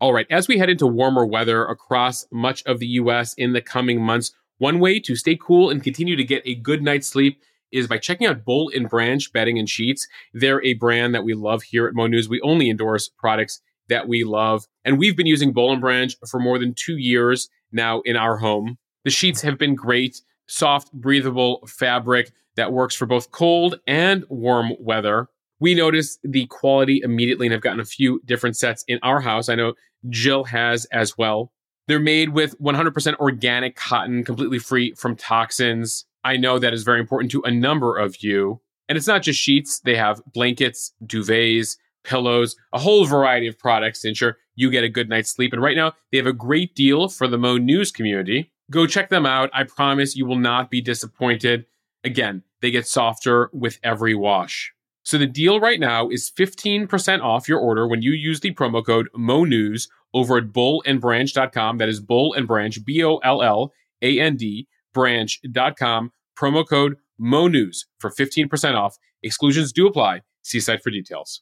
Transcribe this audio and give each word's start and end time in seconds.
All 0.00 0.12
right, 0.12 0.28
as 0.30 0.46
we 0.46 0.58
head 0.58 0.70
into 0.70 0.86
warmer 0.86 1.26
weather 1.26 1.64
across 1.64 2.24
much 2.30 2.62
of 2.66 2.78
the 2.78 2.86
US 2.86 3.34
in 3.34 3.52
the 3.52 3.60
coming 3.60 4.00
months, 4.00 4.32
one 4.58 4.78
way 4.78 5.00
to 5.00 5.16
stay 5.16 5.36
cool 5.36 5.70
and 5.70 5.82
continue 5.82 6.14
to 6.14 6.22
get 6.22 6.42
a 6.44 6.54
good 6.54 6.84
night's 6.84 7.08
sleep 7.08 7.40
is 7.72 7.88
by 7.88 7.98
checking 7.98 8.28
out 8.28 8.44
Boll 8.44 8.70
and 8.72 8.88
Branch 8.88 9.32
bedding 9.32 9.58
and 9.58 9.68
sheets. 9.68 10.06
They're 10.32 10.62
a 10.64 10.74
brand 10.74 11.16
that 11.16 11.24
we 11.24 11.34
love 11.34 11.64
here 11.64 11.88
at 11.88 11.94
Mo 11.94 12.06
News. 12.06 12.28
We 12.28 12.40
only 12.42 12.70
endorse 12.70 13.08
products 13.08 13.60
that 13.88 14.06
we 14.06 14.22
love, 14.22 14.66
and 14.84 15.00
we've 15.00 15.16
been 15.16 15.26
using 15.26 15.52
Boll 15.52 15.72
and 15.72 15.80
Branch 15.80 16.14
for 16.28 16.38
more 16.38 16.60
than 16.60 16.74
two 16.74 16.96
years 16.96 17.48
now 17.72 18.00
in 18.02 18.16
our 18.16 18.36
home. 18.36 18.78
The 19.04 19.10
sheets 19.10 19.42
have 19.42 19.58
been 19.58 19.74
great, 19.74 20.20
soft, 20.46 20.92
breathable 20.92 21.66
fabric 21.66 22.30
that 22.54 22.72
works 22.72 22.94
for 22.94 23.06
both 23.06 23.32
cold 23.32 23.80
and 23.88 24.24
warm 24.28 24.74
weather. 24.78 25.28
We 25.60 25.74
noticed 25.74 26.20
the 26.22 26.46
quality 26.46 27.00
immediately 27.02 27.46
and 27.46 27.52
have 27.52 27.62
gotten 27.62 27.80
a 27.80 27.84
few 27.84 28.20
different 28.24 28.56
sets 28.56 28.84
in 28.86 29.00
our 29.02 29.20
house. 29.20 29.48
I 29.48 29.56
know 29.56 29.74
Jill 30.08 30.44
has 30.44 30.84
as 30.86 31.16
well. 31.16 31.52
They're 31.86 31.98
made 31.98 32.30
with 32.30 32.58
100% 32.60 33.16
organic 33.16 33.76
cotton, 33.76 34.22
completely 34.24 34.58
free 34.58 34.92
from 34.94 35.16
toxins. 35.16 36.04
I 36.22 36.36
know 36.36 36.58
that 36.58 36.74
is 36.74 36.82
very 36.82 37.00
important 37.00 37.30
to 37.32 37.42
a 37.42 37.50
number 37.50 37.96
of 37.96 38.22
you. 38.22 38.60
And 38.88 38.96
it's 38.96 39.06
not 39.06 39.22
just 39.22 39.40
sheets, 39.40 39.80
they 39.80 39.96
have 39.96 40.22
blankets, 40.32 40.92
duvets, 41.04 41.76
pillows, 42.04 42.56
a 42.72 42.78
whole 42.78 43.04
variety 43.04 43.46
of 43.46 43.58
products 43.58 44.00
to 44.00 44.08
ensure 44.08 44.38
you 44.54 44.70
get 44.70 44.84
a 44.84 44.88
good 44.88 45.08
night's 45.08 45.30
sleep. 45.30 45.52
And 45.52 45.62
right 45.62 45.76
now, 45.76 45.92
they 46.10 46.18
have 46.18 46.26
a 46.26 46.32
great 46.32 46.74
deal 46.74 47.08
for 47.08 47.28
the 47.28 47.38
Mo 47.38 47.58
News 47.58 47.92
community. 47.92 48.50
Go 48.70 48.86
check 48.86 49.08
them 49.08 49.26
out. 49.26 49.50
I 49.52 49.64
promise 49.64 50.16
you 50.16 50.26
will 50.26 50.38
not 50.38 50.70
be 50.70 50.80
disappointed. 50.80 51.66
Again, 52.04 52.42
they 52.60 52.70
get 52.70 52.86
softer 52.86 53.50
with 53.52 53.78
every 53.82 54.14
wash. 54.14 54.72
So 55.08 55.16
the 55.16 55.26
deal 55.26 55.58
right 55.58 55.80
now 55.80 56.10
is 56.10 56.30
15% 56.38 57.22
off 57.22 57.48
your 57.48 57.58
order 57.58 57.88
when 57.88 58.02
you 58.02 58.12
use 58.12 58.40
the 58.40 58.52
promo 58.52 58.84
code 58.84 59.08
MONEWS 59.16 59.88
over 60.12 60.36
at 60.36 60.52
bollandbranch.com. 60.52 61.78
That 61.78 61.88
is 61.88 61.98
Boll 61.98 62.34
and 62.34 62.46
Branch, 62.46 62.84
B 62.84 63.02
O 63.02 63.16
L 63.24 63.42
L 63.42 63.72
A 64.02 64.20
N 64.20 64.36
D, 64.36 64.68
branch.com. 64.92 66.12
Promo 66.38 66.68
code 66.68 66.96
MONEWS 67.18 67.86
for 67.98 68.10
15% 68.10 68.74
off. 68.74 68.98
Exclusions 69.22 69.72
do 69.72 69.86
apply. 69.86 70.20
See 70.42 70.60
site 70.60 70.82
for 70.82 70.90
details. 70.90 71.40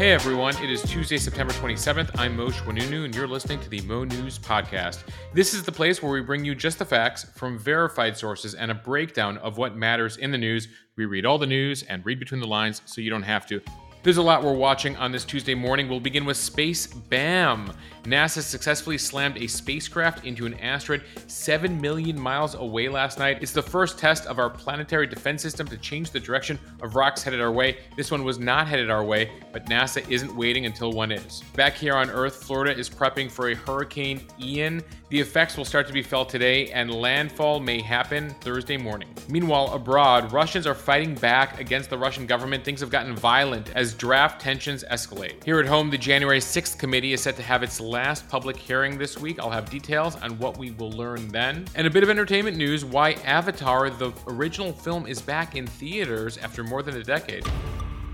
Hey 0.00 0.12
everyone, 0.12 0.56
it 0.62 0.70
is 0.70 0.80
Tuesday, 0.80 1.18
September 1.18 1.52
27th. 1.52 2.18
I'm 2.18 2.34
Mo 2.34 2.46
Oinounou, 2.46 3.04
and 3.04 3.14
you're 3.14 3.28
listening 3.28 3.60
to 3.60 3.68
the 3.68 3.82
Mo 3.82 4.04
News 4.04 4.38
Podcast. 4.38 5.02
This 5.34 5.52
is 5.52 5.62
the 5.62 5.72
place 5.72 6.02
where 6.02 6.10
we 6.10 6.22
bring 6.22 6.42
you 6.42 6.54
just 6.54 6.78
the 6.78 6.86
facts 6.86 7.24
from 7.36 7.58
verified 7.58 8.16
sources 8.16 8.54
and 8.54 8.70
a 8.70 8.74
breakdown 8.74 9.36
of 9.36 9.58
what 9.58 9.76
matters 9.76 10.16
in 10.16 10.30
the 10.30 10.38
news. 10.38 10.68
We 10.96 11.04
read 11.04 11.26
all 11.26 11.36
the 11.36 11.46
news 11.46 11.82
and 11.82 12.02
read 12.06 12.18
between 12.18 12.40
the 12.40 12.46
lines 12.46 12.80
so 12.86 13.02
you 13.02 13.10
don't 13.10 13.24
have 13.24 13.44
to. 13.48 13.60
There's 14.02 14.16
a 14.16 14.22
lot 14.22 14.42
we're 14.42 14.54
watching 14.54 14.96
on 14.96 15.12
this 15.12 15.26
Tuesday 15.26 15.54
morning. 15.54 15.86
We'll 15.86 16.00
begin 16.00 16.24
with 16.24 16.38
Space 16.38 16.86
BAM. 16.86 17.70
NASA 18.04 18.40
successfully 18.40 18.96
slammed 18.96 19.36
a 19.36 19.46
spacecraft 19.46 20.24
into 20.24 20.46
an 20.46 20.54
asteroid 20.54 21.02
7 21.26 21.78
million 21.78 22.18
miles 22.18 22.54
away 22.54 22.88
last 22.88 23.18
night. 23.18 23.42
It's 23.42 23.52
the 23.52 23.60
first 23.60 23.98
test 23.98 24.24
of 24.24 24.38
our 24.38 24.48
planetary 24.48 25.06
defense 25.06 25.42
system 25.42 25.66
to 25.68 25.76
change 25.76 26.12
the 26.12 26.18
direction 26.18 26.58
of 26.80 26.94
rocks 26.94 27.22
headed 27.22 27.42
our 27.42 27.52
way. 27.52 27.76
This 27.94 28.10
one 28.10 28.24
was 28.24 28.38
not 28.38 28.66
headed 28.66 28.90
our 28.90 29.04
way, 29.04 29.30
but 29.52 29.66
NASA 29.66 30.08
isn't 30.10 30.34
waiting 30.34 30.64
until 30.64 30.92
one 30.92 31.12
is. 31.12 31.42
Back 31.54 31.74
here 31.74 31.94
on 31.94 32.08
Earth, 32.08 32.42
Florida 32.42 32.74
is 32.74 32.88
prepping 32.88 33.30
for 33.30 33.50
a 33.50 33.54
Hurricane 33.54 34.22
Ian. 34.40 34.82
The 35.10 35.20
effects 35.20 35.58
will 35.58 35.66
start 35.66 35.86
to 35.88 35.92
be 35.92 36.02
felt 36.02 36.30
today, 36.30 36.70
and 36.70 36.90
landfall 36.90 37.60
may 37.60 37.82
happen 37.82 38.30
Thursday 38.40 38.78
morning. 38.78 39.08
Meanwhile, 39.28 39.74
abroad, 39.74 40.32
Russians 40.32 40.66
are 40.66 40.74
fighting 40.74 41.14
back 41.16 41.60
against 41.60 41.90
the 41.90 41.98
Russian 41.98 42.26
government. 42.26 42.64
Things 42.64 42.80
have 42.80 42.90
gotten 42.90 43.14
violent 43.14 43.70
as 43.76 43.89
draft 43.94 44.40
tensions 44.40 44.84
escalate. 44.90 45.42
Here 45.44 45.60
at 45.60 45.66
home, 45.66 45.90
the 45.90 45.98
January 45.98 46.40
6th 46.40 46.78
committee 46.78 47.12
is 47.12 47.22
set 47.22 47.36
to 47.36 47.42
have 47.42 47.62
its 47.62 47.80
last 47.80 48.28
public 48.28 48.56
hearing 48.56 48.98
this 48.98 49.18
week. 49.18 49.38
I'll 49.38 49.50
have 49.50 49.70
details 49.70 50.16
on 50.16 50.38
what 50.38 50.56
we 50.56 50.70
will 50.72 50.92
learn 50.92 51.28
then. 51.28 51.66
And 51.74 51.86
a 51.86 51.90
bit 51.90 52.02
of 52.02 52.10
entertainment 52.10 52.56
news 52.56 52.84
why 52.84 53.12
Avatar, 53.24 53.90
the 53.90 54.12
original 54.26 54.72
film, 54.72 55.06
is 55.06 55.20
back 55.20 55.56
in 55.56 55.66
theaters 55.66 56.38
after 56.38 56.64
more 56.64 56.82
than 56.82 56.96
a 56.96 57.04
decade. 57.04 57.44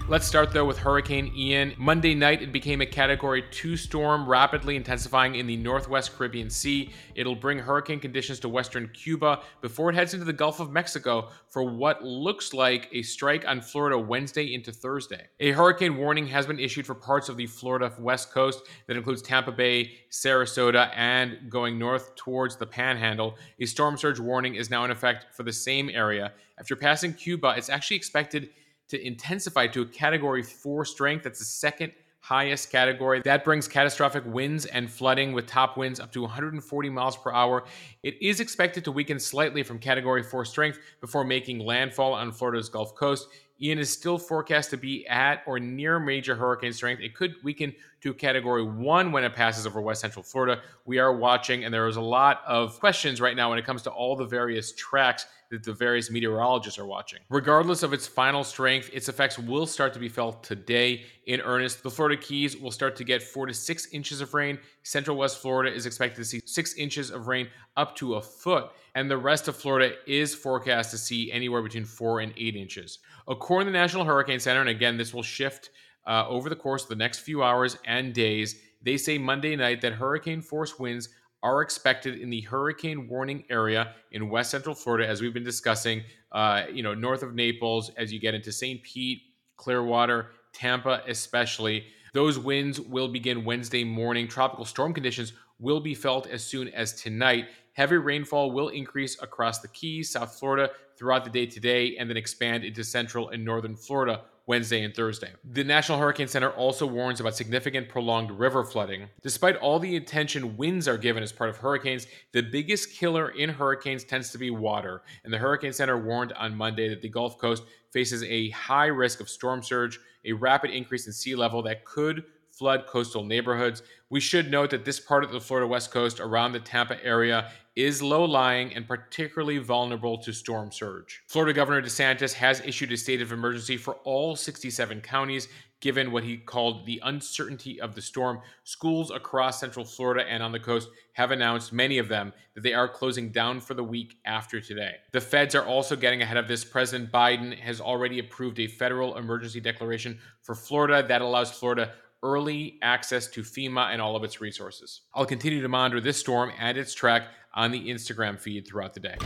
Let's 0.08 0.24
start 0.24 0.52
though 0.52 0.64
with 0.64 0.78
Hurricane 0.78 1.32
Ian. 1.34 1.74
Monday 1.78 2.14
night, 2.14 2.40
it 2.40 2.52
became 2.52 2.80
a 2.80 2.86
Category 2.86 3.42
2 3.50 3.76
storm, 3.76 4.24
rapidly 4.28 4.76
intensifying 4.76 5.34
in 5.34 5.48
the 5.48 5.56
northwest 5.56 6.16
Caribbean 6.16 6.48
Sea. 6.48 6.92
It'll 7.16 7.34
bring 7.34 7.58
hurricane 7.58 7.98
conditions 7.98 8.38
to 8.40 8.48
western 8.48 8.88
Cuba 8.90 9.40
before 9.62 9.90
it 9.90 9.96
heads 9.96 10.14
into 10.14 10.24
the 10.24 10.32
Gulf 10.32 10.60
of 10.60 10.70
Mexico 10.70 11.30
for 11.48 11.64
what 11.64 12.04
looks 12.04 12.54
like 12.54 12.88
a 12.92 13.02
strike 13.02 13.48
on 13.48 13.60
Florida 13.60 13.98
Wednesday 13.98 14.54
into 14.54 14.70
Thursday. 14.70 15.26
A 15.40 15.50
hurricane 15.50 15.96
warning 15.96 16.28
has 16.28 16.46
been 16.46 16.60
issued 16.60 16.86
for 16.86 16.94
parts 16.94 17.28
of 17.28 17.36
the 17.36 17.48
Florida 17.48 17.92
west 17.98 18.30
coast 18.30 18.62
that 18.86 18.96
includes 18.96 19.22
Tampa 19.22 19.50
Bay, 19.50 19.90
Sarasota, 20.12 20.88
and 20.94 21.50
going 21.50 21.80
north 21.80 22.14
towards 22.14 22.54
the 22.54 22.66
Panhandle. 22.66 23.34
A 23.58 23.66
storm 23.66 23.96
surge 23.96 24.20
warning 24.20 24.54
is 24.54 24.70
now 24.70 24.84
in 24.84 24.92
effect 24.92 25.34
for 25.34 25.42
the 25.42 25.52
same 25.52 25.90
area. 25.90 26.32
After 26.60 26.76
passing 26.76 27.12
Cuba, 27.12 27.54
it's 27.56 27.68
actually 27.68 27.96
expected 27.96 28.50
to 28.88 29.06
intensify 29.06 29.66
to 29.68 29.82
a 29.82 29.86
category 29.86 30.42
four 30.42 30.84
strength. 30.84 31.24
That's 31.24 31.38
the 31.38 31.44
second 31.44 31.92
highest 32.26 32.72
category. 32.72 33.22
That 33.24 33.44
brings 33.44 33.68
catastrophic 33.68 34.24
winds 34.26 34.66
and 34.66 34.90
flooding 34.90 35.32
with 35.32 35.46
top 35.46 35.76
winds 35.76 36.00
up 36.00 36.10
to 36.12 36.22
140 36.22 36.90
miles 36.90 37.16
per 37.16 37.30
hour. 37.30 37.64
It 38.02 38.20
is 38.20 38.40
expected 38.40 38.84
to 38.84 38.90
weaken 38.90 39.20
slightly 39.20 39.62
from 39.62 39.78
category 39.78 40.24
four 40.24 40.44
strength 40.44 40.80
before 41.00 41.22
making 41.22 41.60
landfall 41.60 42.12
on 42.12 42.32
Florida's 42.32 42.68
Gulf 42.68 42.96
Coast. 42.96 43.28
Ian 43.62 43.78
is 43.78 43.92
still 43.92 44.18
forecast 44.18 44.70
to 44.70 44.76
be 44.76 45.06
at 45.06 45.42
or 45.46 45.60
near 45.60 46.00
major 46.00 46.34
hurricane 46.34 46.72
strength. 46.72 47.00
It 47.00 47.14
could 47.14 47.36
weaken 47.44 47.72
to 48.02 48.14
category 48.14 48.62
one 48.64 49.12
when 49.12 49.24
it 49.24 49.34
passes 49.34 49.66
over 49.66 49.80
west 49.80 50.00
central 50.00 50.22
Florida. 50.22 50.62
We 50.84 50.98
are 50.98 51.16
watching, 51.16 51.64
and 51.64 51.72
there 51.72 51.88
is 51.88 51.96
a 51.96 52.00
lot 52.00 52.42
of 52.46 52.78
questions 52.78 53.20
right 53.20 53.36
now 53.36 53.50
when 53.50 53.58
it 53.58 53.64
comes 53.64 53.82
to 53.82 53.90
all 53.90 54.16
the 54.16 54.26
various 54.26 54.72
tracks 54.72 55.26
that 55.50 55.62
the 55.62 55.72
various 55.72 56.10
meteorologists 56.10 56.78
are 56.78 56.86
watching. 56.86 57.20
Regardless 57.28 57.82
of 57.82 57.92
its 57.92 58.06
final 58.06 58.42
strength, 58.42 58.90
its 58.92 59.08
effects 59.08 59.38
will 59.38 59.66
start 59.66 59.92
to 59.92 60.00
be 60.00 60.08
felt 60.08 60.42
today 60.42 61.04
in 61.26 61.40
earnest. 61.40 61.82
The 61.82 61.90
Florida 61.90 62.20
Keys 62.20 62.56
will 62.56 62.72
start 62.72 62.96
to 62.96 63.04
get 63.04 63.22
four 63.22 63.46
to 63.46 63.54
six 63.54 63.86
inches 63.92 64.20
of 64.20 64.34
rain. 64.34 64.58
Central 64.82 65.16
West 65.16 65.40
Florida 65.40 65.72
is 65.72 65.86
expected 65.86 66.16
to 66.16 66.24
see 66.24 66.40
six 66.44 66.74
inches 66.74 67.10
of 67.10 67.28
rain 67.28 67.48
up 67.76 67.94
to 67.96 68.14
a 68.14 68.22
foot. 68.22 68.70
And 68.96 69.10
the 69.10 69.18
rest 69.18 69.46
of 69.46 69.56
Florida 69.56 69.94
is 70.06 70.34
forecast 70.34 70.90
to 70.92 70.98
see 70.98 71.30
anywhere 71.30 71.62
between 71.62 71.84
four 71.84 72.20
and 72.20 72.32
eight 72.36 72.56
inches. 72.56 72.98
According 73.28 73.66
to 73.66 73.72
the 73.72 73.78
National 73.78 74.04
Hurricane 74.04 74.40
Center, 74.40 74.60
and 74.60 74.70
again, 74.70 74.96
this 74.96 75.12
will 75.12 75.22
shift 75.22 75.70
uh, 76.06 76.26
over 76.28 76.48
the 76.48 76.56
course 76.56 76.84
of 76.84 76.88
the 76.88 76.96
next 76.96 77.20
few 77.20 77.42
hours 77.42 77.76
and 77.84 78.14
days, 78.14 78.60
they 78.82 78.96
say 78.96 79.18
Monday 79.18 79.56
night 79.56 79.80
that 79.80 79.92
hurricane 79.92 80.40
force 80.40 80.78
winds 80.78 81.08
are 81.42 81.62
expected 81.62 82.20
in 82.20 82.30
the 82.30 82.40
hurricane 82.42 83.08
warning 83.08 83.44
area 83.50 83.94
in 84.12 84.28
west 84.28 84.50
central 84.50 84.74
Florida, 84.74 85.06
as 85.06 85.20
we've 85.20 85.34
been 85.34 85.44
discussing, 85.44 86.02
uh, 86.32 86.64
you 86.72 86.82
know, 86.82 86.94
north 86.94 87.22
of 87.22 87.34
Naples, 87.34 87.90
as 87.96 88.12
you 88.12 88.18
get 88.18 88.34
into 88.34 88.52
St. 88.52 88.82
Pete, 88.82 89.22
Clearwater, 89.56 90.30
Tampa, 90.52 91.02
especially. 91.06 91.86
Those 92.12 92.38
winds 92.38 92.80
will 92.80 93.08
begin 93.08 93.44
Wednesday 93.44 93.84
morning. 93.84 94.26
Tropical 94.26 94.64
storm 94.64 94.94
conditions 94.94 95.34
will 95.58 95.80
be 95.80 95.94
felt 95.94 96.26
as 96.26 96.42
soon 96.42 96.68
as 96.68 96.94
tonight. 96.94 97.46
Heavy 97.74 97.96
rainfall 97.96 98.52
will 98.52 98.68
increase 98.68 99.20
across 99.22 99.60
the 99.60 99.68
Keys, 99.68 100.10
South 100.10 100.38
Florida, 100.38 100.70
throughout 100.96 101.24
the 101.24 101.30
day 101.30 101.44
today, 101.44 101.96
and 101.98 102.08
then 102.08 102.16
expand 102.16 102.64
into 102.64 102.82
central 102.82 103.28
and 103.28 103.44
northern 103.44 103.76
Florida 103.76 104.22
Wednesday 104.46 104.84
and 104.84 104.94
Thursday. 104.94 105.32
The 105.44 105.64
National 105.64 105.98
Hurricane 105.98 106.28
Center 106.28 106.50
also 106.50 106.86
warns 106.86 107.18
about 107.18 107.34
significant 107.34 107.88
prolonged 107.88 108.30
river 108.30 108.62
flooding. 108.64 109.08
Despite 109.22 109.56
all 109.56 109.80
the 109.80 109.96
attention 109.96 110.56
winds 110.56 110.86
are 110.86 110.96
given 110.96 111.22
as 111.22 111.32
part 111.32 111.50
of 111.50 111.56
hurricanes, 111.56 112.06
the 112.32 112.42
biggest 112.42 112.92
killer 112.92 113.30
in 113.30 113.50
hurricanes 113.50 114.04
tends 114.04 114.30
to 114.30 114.38
be 114.38 114.50
water. 114.50 115.02
And 115.24 115.32
the 115.32 115.38
Hurricane 115.38 115.72
Center 115.72 115.98
warned 115.98 116.32
on 116.34 116.56
Monday 116.56 116.88
that 116.88 117.02
the 117.02 117.08
Gulf 117.08 117.38
Coast 117.38 117.64
faces 117.90 118.22
a 118.22 118.50
high 118.50 118.86
risk 118.86 119.20
of 119.20 119.28
storm 119.28 119.62
surge, 119.62 119.98
a 120.24 120.32
rapid 120.32 120.70
increase 120.70 121.06
in 121.06 121.12
sea 121.12 121.34
level 121.34 121.62
that 121.62 121.84
could 121.84 122.24
flood 122.56 122.86
coastal 122.86 123.22
neighborhoods. 123.22 123.82
We 124.08 124.20
should 124.20 124.50
note 124.50 124.70
that 124.70 124.84
this 124.84 124.98
part 124.98 125.24
of 125.24 125.30
the 125.30 125.40
Florida 125.40 125.66
West 125.66 125.90
Coast 125.90 126.20
around 126.20 126.52
the 126.52 126.60
Tampa 126.60 127.04
area 127.04 127.50
is 127.76 128.02
low 128.02 128.24
lying 128.24 128.74
and 128.74 128.88
particularly 128.88 129.58
vulnerable 129.58 130.16
to 130.16 130.32
storm 130.32 130.72
surge. 130.72 131.22
Florida 131.28 131.52
Governor 131.52 131.82
DeSantis 131.82 132.32
has 132.32 132.60
issued 132.60 132.90
a 132.90 132.96
state 132.96 133.20
of 133.20 133.32
emergency 133.32 133.76
for 133.76 133.96
all 134.04 134.34
67 134.34 135.02
counties, 135.02 135.48
given 135.80 136.10
what 136.10 136.24
he 136.24 136.38
called 136.38 136.86
the 136.86 136.98
uncertainty 137.04 137.78
of 137.78 137.94
the 137.94 138.00
storm. 138.00 138.40
Schools 138.64 139.10
across 139.10 139.60
central 139.60 139.84
Florida 139.84 140.26
and 140.26 140.42
on 140.42 140.52
the 140.52 140.58
coast 140.58 140.88
have 141.12 141.30
announced, 141.30 141.70
many 141.70 141.98
of 141.98 142.08
them, 142.08 142.32
that 142.54 142.62
they 142.62 142.72
are 142.72 142.88
closing 142.88 143.30
down 143.30 143.60
for 143.60 143.74
the 143.74 143.84
week 143.84 144.16
after 144.24 144.58
today. 144.58 144.94
The 145.12 145.20
feds 145.20 145.54
are 145.54 145.66
also 145.66 145.96
getting 145.96 146.22
ahead 146.22 146.38
of 146.38 146.48
this. 146.48 146.64
President 146.64 147.12
Biden 147.12 147.58
has 147.58 147.82
already 147.82 148.18
approved 148.20 148.58
a 148.58 148.66
federal 148.66 149.18
emergency 149.18 149.60
declaration 149.60 150.18
for 150.40 150.54
Florida 150.54 151.06
that 151.06 151.20
allows 151.20 151.50
Florida 151.50 151.92
early 152.22 152.78
access 152.82 153.26
to 153.28 153.42
FEMA 153.42 153.92
and 153.92 154.00
all 154.00 154.16
of 154.16 154.24
its 154.24 154.40
resources. 154.40 155.02
I'll 155.14 155.26
continue 155.26 155.62
to 155.62 155.68
monitor 155.68 156.00
this 156.00 156.18
storm 156.18 156.52
and 156.58 156.76
its 156.76 156.94
track 156.94 157.28
on 157.54 157.70
the 157.70 157.88
Instagram 157.88 158.38
feed 158.38 158.66
throughout 158.66 158.94
the 158.94 159.00
day. 159.00 159.16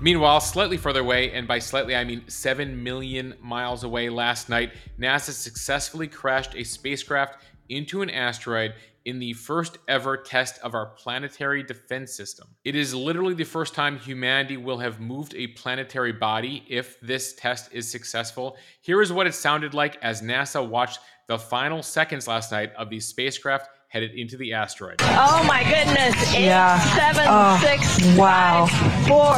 Meanwhile, 0.00 0.40
slightly 0.40 0.76
further 0.76 1.00
away, 1.00 1.32
and 1.32 1.46
by 1.46 1.60
slightly 1.60 1.94
I 1.94 2.04
mean 2.04 2.24
7 2.28 2.82
million 2.82 3.34
miles 3.40 3.84
away 3.84 4.08
last 4.08 4.48
night, 4.48 4.72
NASA 4.98 5.30
successfully 5.30 6.08
crashed 6.08 6.54
a 6.54 6.64
spacecraft 6.64 7.42
into 7.68 8.02
an 8.02 8.10
asteroid 8.10 8.74
in 9.04 9.18
the 9.18 9.34
first 9.34 9.78
ever 9.86 10.16
test 10.16 10.58
of 10.62 10.74
our 10.74 10.86
planetary 10.86 11.62
defense 11.62 12.12
system. 12.12 12.48
It 12.64 12.74
is 12.74 12.94
literally 12.94 13.34
the 13.34 13.44
first 13.44 13.74
time 13.74 13.98
humanity 13.98 14.56
will 14.56 14.78
have 14.78 15.00
moved 15.00 15.34
a 15.34 15.48
planetary 15.48 16.12
body 16.12 16.64
if 16.68 16.98
this 17.00 17.34
test 17.34 17.72
is 17.72 17.90
successful. 17.90 18.56
Here 18.80 19.02
is 19.02 19.12
what 19.12 19.26
it 19.26 19.34
sounded 19.34 19.74
like 19.74 19.96
as 20.02 20.22
NASA 20.22 20.66
watched 20.66 21.00
the 21.26 21.38
final 21.38 21.82
seconds 21.82 22.28
last 22.28 22.52
night 22.52 22.72
of 22.74 22.90
the 22.90 23.00
spacecraft 23.00 23.68
headed 23.88 24.12
into 24.12 24.36
the 24.36 24.52
asteroid. 24.52 24.96
Oh 25.00 25.44
my 25.46 25.62
goodness. 25.64 26.34
Eight, 26.34 26.44
yeah. 26.44 26.78
seven, 26.94 27.26
oh, 27.28 27.58
six, 27.62 28.16
wow. 28.16 28.66
Five, 28.66 29.06
four, 29.08 29.34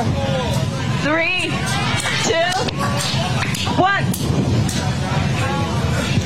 three, 1.03 1.51
two, 2.25 2.51
one. 3.81 4.05